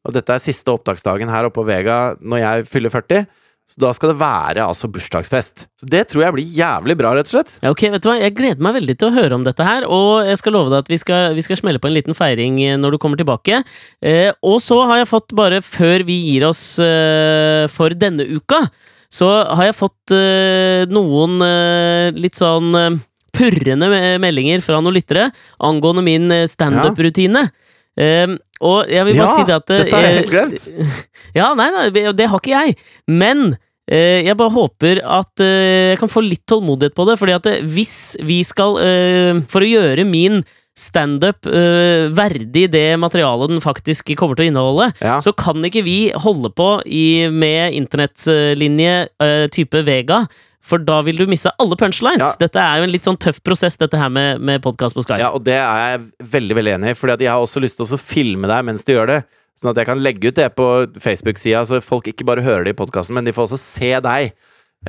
Og 0.08 0.16
dette 0.16 0.36
er 0.36 0.44
siste 0.44 0.72
opptaksdagen 0.72 1.32
her 1.32 1.48
oppe 1.48 1.60
på 1.60 1.68
Vega 1.68 2.16
når 2.24 2.44
jeg 2.44 2.70
fyller 2.72 2.94
40. 2.94 3.28
Så 3.74 3.80
da 3.80 3.90
skal 3.96 4.12
det 4.12 4.20
være 4.20 4.64
altså 4.68 4.90
bursdagsfest. 4.92 5.66
Så 5.80 5.88
det 5.90 6.04
tror 6.12 6.26
jeg 6.26 6.36
blir 6.36 6.56
jævlig 6.58 6.98
bra, 7.00 7.14
rett 7.16 7.30
og 7.30 7.38
slett. 7.38 7.54
Ja, 7.64 7.72
ok, 7.72 7.86
vet 7.94 8.04
du 8.04 8.10
hva? 8.10 8.18
Jeg 8.20 8.36
gleder 8.38 8.64
meg 8.64 8.76
veldig 8.76 8.96
til 9.00 9.08
å 9.08 9.16
høre 9.16 9.38
om 9.40 9.46
dette 9.48 9.66
her, 9.66 9.88
og 9.88 10.28
jeg 10.28 10.40
skal 10.42 10.56
love 10.58 10.74
deg 10.74 10.84
at 10.84 10.92
vi 10.92 11.00
skal, 11.00 11.32
vi 11.38 11.46
skal 11.46 11.60
smelle 11.62 11.82
på 11.82 11.90
en 11.90 11.96
liten 11.96 12.18
feiring 12.18 12.60
eh, 12.62 12.80
når 12.80 12.96
du 12.96 13.00
kommer 13.02 13.20
tilbake. 13.20 13.64
Eh, 14.04 14.30
og 14.44 14.60
så 14.62 14.82
har 14.92 15.02
jeg 15.02 15.12
fått, 15.14 15.32
bare 15.40 15.64
før 15.64 16.04
vi 16.06 16.20
gir 16.28 16.46
oss 16.50 16.62
eh, 16.84 17.64
for 17.72 17.96
denne 17.96 18.28
uka, 18.36 18.66
så 19.14 19.30
har 19.30 19.68
jeg 19.68 19.78
fått 19.78 20.14
uh, 20.16 20.86
noen 20.90 21.38
uh, 21.44 22.10
litt 22.18 22.40
sånn 22.40 22.72
uh, 22.74 22.96
purrende 23.34 23.90
meldinger 24.22 24.64
fra 24.66 24.80
noen 24.82 24.98
lyttere 24.98 25.28
angående 25.62 26.04
min 26.06 26.34
standup-rutine. 26.50 27.48
Eh, 27.98 28.30
og 28.62 28.90
jeg 28.90 29.06
vil 29.08 29.18
bare 29.18 29.26
Ja, 29.26 29.34
si 29.38 29.48
det 29.48 29.56
at 29.56 29.72
dette 29.72 29.94
har 29.94 30.06
jeg 30.06 30.20
helt 30.20 30.30
glemt. 30.30 30.68
ja, 31.40 31.48
nei, 31.58 31.66
nei, 31.74 31.88
det- 32.14 32.28
har 32.30 32.42
ikke 32.42 32.54
jeg. 32.54 32.76
Men 33.10 33.56
jeg 33.90 34.38
bare 34.40 34.54
håper 34.54 35.02
at 35.02 35.42
jeg 35.44 35.98
kan 36.00 36.10
få 36.14 36.22
litt 36.24 36.46
tålmodighet 36.48 36.94
på 36.96 37.08
det. 37.10 37.18
Fordi 37.20 37.34
at 37.36 37.50
hvis 37.74 37.96
vi 38.24 38.38
skal 38.48 38.78
For 39.52 39.66
å 39.66 39.68
gjøre 39.68 40.06
min 40.08 40.40
standup 40.80 41.46
uh, 41.46 42.10
verdig 42.18 42.66
det 42.74 42.86
materialet 42.98 43.52
den 43.54 43.62
faktisk 43.64 44.10
kommer 44.18 44.36
til 44.40 44.48
å 44.48 44.52
inneholde, 44.52 44.88
Ja. 45.04 45.20
så 45.22 45.34
kan 45.38 45.62
ikke 45.68 45.84
vi 45.86 45.98
holde 46.16 46.50
på 46.50 46.70
i, 46.86 47.30
med 47.30 47.76
internettlinje 47.78 48.96
uh, 49.22 49.46
type 49.54 49.84
Vega. 49.86 50.24
For 50.64 50.80
da 50.80 51.02
vil 51.04 51.18
du 51.20 51.26
miste 51.28 51.52
alle 51.60 51.76
punchlines. 51.76 52.24
Ja. 52.24 52.32
Dette 52.40 52.62
er 52.64 52.80
jo 52.80 52.86
en 52.88 52.94
litt 52.94 53.04
sånn 53.04 53.20
tøff 53.20 53.42
prosess, 53.44 53.76
dette 53.76 54.00
her 54.00 54.08
med, 54.10 54.40
med 54.40 54.62
podkast 54.64 54.96
på 54.96 55.04
Skype. 55.04 55.20
Ja, 55.20 55.34
og 55.36 55.44
det 55.44 55.58
er 55.60 55.98
jeg 55.98 56.30
veldig 56.38 56.56
veldig 56.56 56.76
enig 56.78 56.94
i. 56.94 56.96
Fordi 56.96 57.26
jeg 57.28 57.34
har 57.34 57.44
også 57.44 57.60
lyst 57.60 57.76
til 57.82 57.92
å 57.92 58.00
filme 58.00 58.48
deg 58.48 58.64
mens 58.70 58.88
du 58.88 58.94
gjør 58.94 59.12
det. 59.12 59.18
Sånn 59.60 59.74
at 59.74 59.82
jeg 59.82 59.90
kan 59.92 60.00
legge 60.00 60.32
ut 60.32 60.40
det 60.40 60.48
på 60.56 60.68
Facebook-sida, 61.04 61.66
så 61.68 61.82
folk 61.84 62.08
ikke 62.10 62.26
bare 62.28 62.46
hører 62.48 62.64
det 62.70 62.74
i 62.74 62.80
podkasten, 62.80 63.14
men 63.20 63.28
de 63.28 63.36
får 63.36 63.50
også 63.52 63.60
se 63.60 63.92
deg. 64.08 64.32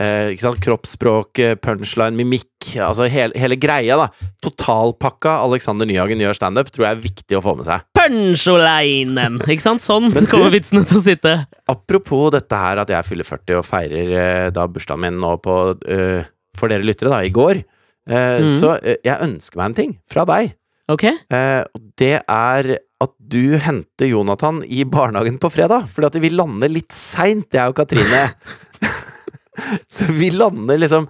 Eh? 0.01 0.35
Kroppsspråk, 0.65 1.39
eh, 1.39 1.55
punchline, 1.61 2.17
mimikk. 2.19 2.49
Altså 2.83 3.07
hele, 3.11 3.37
hele 3.39 3.59
greia, 3.61 3.99
da. 4.01 4.31
Totalpakka 4.43 5.37
Alexander 5.45 5.87
Nyhagen 5.89 6.23
gjør 6.23 6.39
standup, 6.39 6.73
tror 6.75 6.89
jeg 6.89 6.97
er 6.97 7.05
viktig 7.05 7.39
å 7.39 7.43
få 7.45 7.57
med 7.59 7.69
seg. 7.69 7.85
Punchlinen! 7.99 9.39
Ikke 9.45 9.67
sant? 9.67 9.85
Sånn 9.85 10.11
du- 10.15 10.25
kommer 10.31 10.53
vitsene 10.55 10.85
til 10.89 11.01
å 11.01 11.05
sitte. 11.05 11.37
Apropos 11.71 12.33
dette 12.35 12.59
her 12.59 12.83
at 12.83 12.91
jeg 12.93 13.09
fyller 13.11 13.29
40 13.29 13.61
og 13.61 13.69
feirer 13.69 14.17
eh, 14.19 14.51
da 14.55 14.67
bursdagen 14.71 15.05
min 15.05 15.21
nå 15.21 15.37
på 15.45 15.55
uh, 15.75 16.27
For 16.55 16.71
dere 16.71 16.87
lyttere, 16.87 17.11
da, 17.13 17.23
i 17.25 17.33
går. 17.35 17.65
Eh, 18.09 18.45
mm. 18.45 18.53
Så 18.61 18.77
uh, 18.77 18.93
jeg 19.05 19.21
ønsker 19.25 19.61
meg 19.61 19.71
en 19.71 19.79
ting 19.81 19.97
fra 20.11 20.27
deg. 20.29 20.55
Ok? 20.93 21.07
Eh, 21.09 21.63
det 21.97 22.17
er 22.21 22.75
at 23.05 23.13
du 23.19 23.57
henter 23.61 24.09
Jonathan 24.09 24.61
i 24.65 24.85
barnehagen 24.89 25.39
på 25.41 25.51
fredag. 25.53 25.89
Fordi 25.93 26.11
at 26.11 26.21
vi 26.21 26.33
lander 26.35 26.73
litt 26.73 26.93
seint, 26.95 27.49
jeg 27.55 27.73
og 27.73 27.77
Katrine. 27.79 28.27
så 29.95 30.09
vi 30.13 30.31
lander 30.35 30.81
liksom 30.81 31.09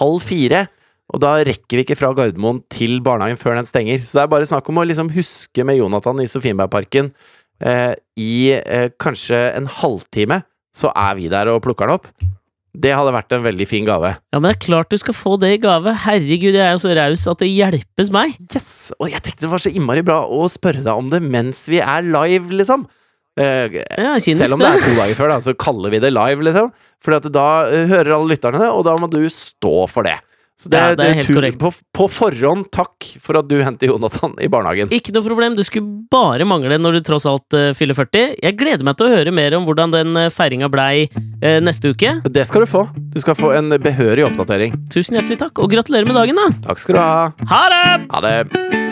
halv 0.00 0.20
fire. 0.24 0.66
Og 1.14 1.22
da 1.22 1.36
rekker 1.46 1.78
vi 1.78 1.84
ikke 1.86 1.98
fra 1.98 2.10
Gardermoen 2.16 2.60
til 2.72 2.98
barnehagen 3.04 3.38
før 3.38 3.58
den 3.58 3.68
stenger. 3.68 4.02
Så 4.02 4.18
det 4.18 4.24
er 4.24 4.32
bare 4.32 4.48
snakk 4.48 4.66
om 4.70 4.80
å 4.82 4.86
liksom 4.86 5.12
huske 5.14 5.66
med 5.66 5.78
Jonathan 5.78 6.22
i 6.22 6.30
Sofienbergparken 6.30 7.12
eh, 7.62 7.92
i 8.18 8.56
eh, 8.56 8.88
kanskje 8.98 9.38
en 9.54 9.70
halvtime. 9.70 10.42
Så 10.76 10.90
er 10.90 11.14
vi 11.18 11.30
der 11.32 11.52
og 11.52 11.62
plukker 11.64 11.86
den 11.86 12.00
opp. 12.00 12.10
Det 12.76 12.92
hadde 12.92 13.14
vært 13.14 13.32
en 13.32 13.44
veldig 13.46 13.66
fin 13.70 13.86
gave. 13.88 14.10
Ja, 14.18 14.36
men 14.36 14.50
det 14.50 14.56
er 14.58 14.64
klart 14.66 14.90
du 14.92 14.98
skal 15.00 15.16
få 15.16 15.36
det 15.40 15.54
i 15.54 15.60
gave. 15.62 15.94
Herregud, 16.02 16.50
jeg 16.50 16.64
er 16.66 16.74
jo 16.74 16.82
så 16.82 16.92
raus 16.98 17.24
at 17.30 17.40
det 17.40 17.48
hjelpes 17.48 18.10
meg. 18.12 18.34
Yes! 18.50 18.90
Og 18.98 19.08
jeg 19.08 19.22
tenkte 19.24 19.46
det 19.46 19.52
var 19.54 19.62
så 19.64 19.72
innmari 19.72 20.04
bra 20.04 20.24
å 20.28 20.44
spørre 20.52 20.84
deg 20.84 20.92
om 20.92 21.08
det 21.12 21.22
mens 21.24 21.64
vi 21.70 21.80
er 21.80 22.04
live, 22.04 22.50
liksom. 22.58 22.84
Eh, 23.36 23.82
Ja, 24.00 24.14
selv 24.18 24.56
om 24.56 24.62
det 24.62 24.70
er 24.70 24.80
to 24.84 24.94
dager 24.96 25.18
før, 25.18 25.34
da, 25.34 25.40
så 25.44 25.52
kaller 25.58 25.92
vi 25.92 26.00
det 26.00 26.12
live, 26.16 26.40
liksom. 26.46 26.70
For 27.04 27.18
da 27.20 27.48
uh, 27.68 27.82
hører 27.90 28.14
alle 28.16 28.32
lytterne 28.32 28.62
det, 28.62 28.70
og 28.72 28.86
da 28.88 28.96
må 29.00 29.10
du 29.12 29.20
stå 29.28 29.84
for 29.92 30.08
det. 30.08 30.16
Så 30.56 30.70
Ja, 30.72 30.94
det 30.96 31.04
er 31.04 31.18
helt 31.18 31.26
tu- 31.28 31.34
korrekt. 31.36 31.58
På, 31.60 31.68
på 31.92 32.06
forhånd, 32.08 32.70
takk 32.72 33.04
for 33.20 33.36
at 33.36 33.44
du 33.50 33.58
henter 33.60 33.90
Jonathan 33.90 34.32
i 34.40 34.48
barnehagen. 34.48 34.88
Ikke 34.88 35.12
noe 35.12 35.20
problem, 35.26 35.52
du 35.52 35.60
skulle 35.68 36.06
bare 36.08 36.46
mangle 36.48 36.78
når 36.80 36.96
du 36.96 37.00
tross 37.04 37.26
alt 37.28 37.52
uh, 37.52 37.74
fyller 37.76 37.92
40. 37.98 38.38
Jeg 38.40 38.56
gleder 38.56 38.88
meg 38.88 38.96
til 38.96 39.10
å 39.10 39.12
høre 39.18 39.34
mer 39.36 39.52
om 39.58 39.68
hvordan 39.68 39.92
den 39.92 40.16
uh, 40.16 40.30
feiringa 40.32 40.72
blei 40.72 41.04
uh, 41.12 41.60
neste 41.60 41.92
uke. 41.92 42.16
Det 42.24 42.46
skal 42.48 42.64
du 42.64 42.70
få. 42.72 42.86
Du 43.12 43.20
skal 43.20 43.36
få 43.36 43.52
en 43.58 43.68
behørig 43.84 44.24
oppdatering. 44.30 44.80
Tusen 44.88 45.20
hjertelig 45.20 45.42
takk, 45.44 45.60
og 45.60 45.68
gratulerer 45.76 46.08
med 46.08 46.16
dagen, 46.16 46.40
da! 46.40 46.48
Takk 46.70 46.80
skal 46.80 46.96
du 46.96 47.04
ha. 47.04 47.14
Ha 47.52 47.62
det! 47.76 47.86
Ha 48.16 48.24
det. 48.24 48.85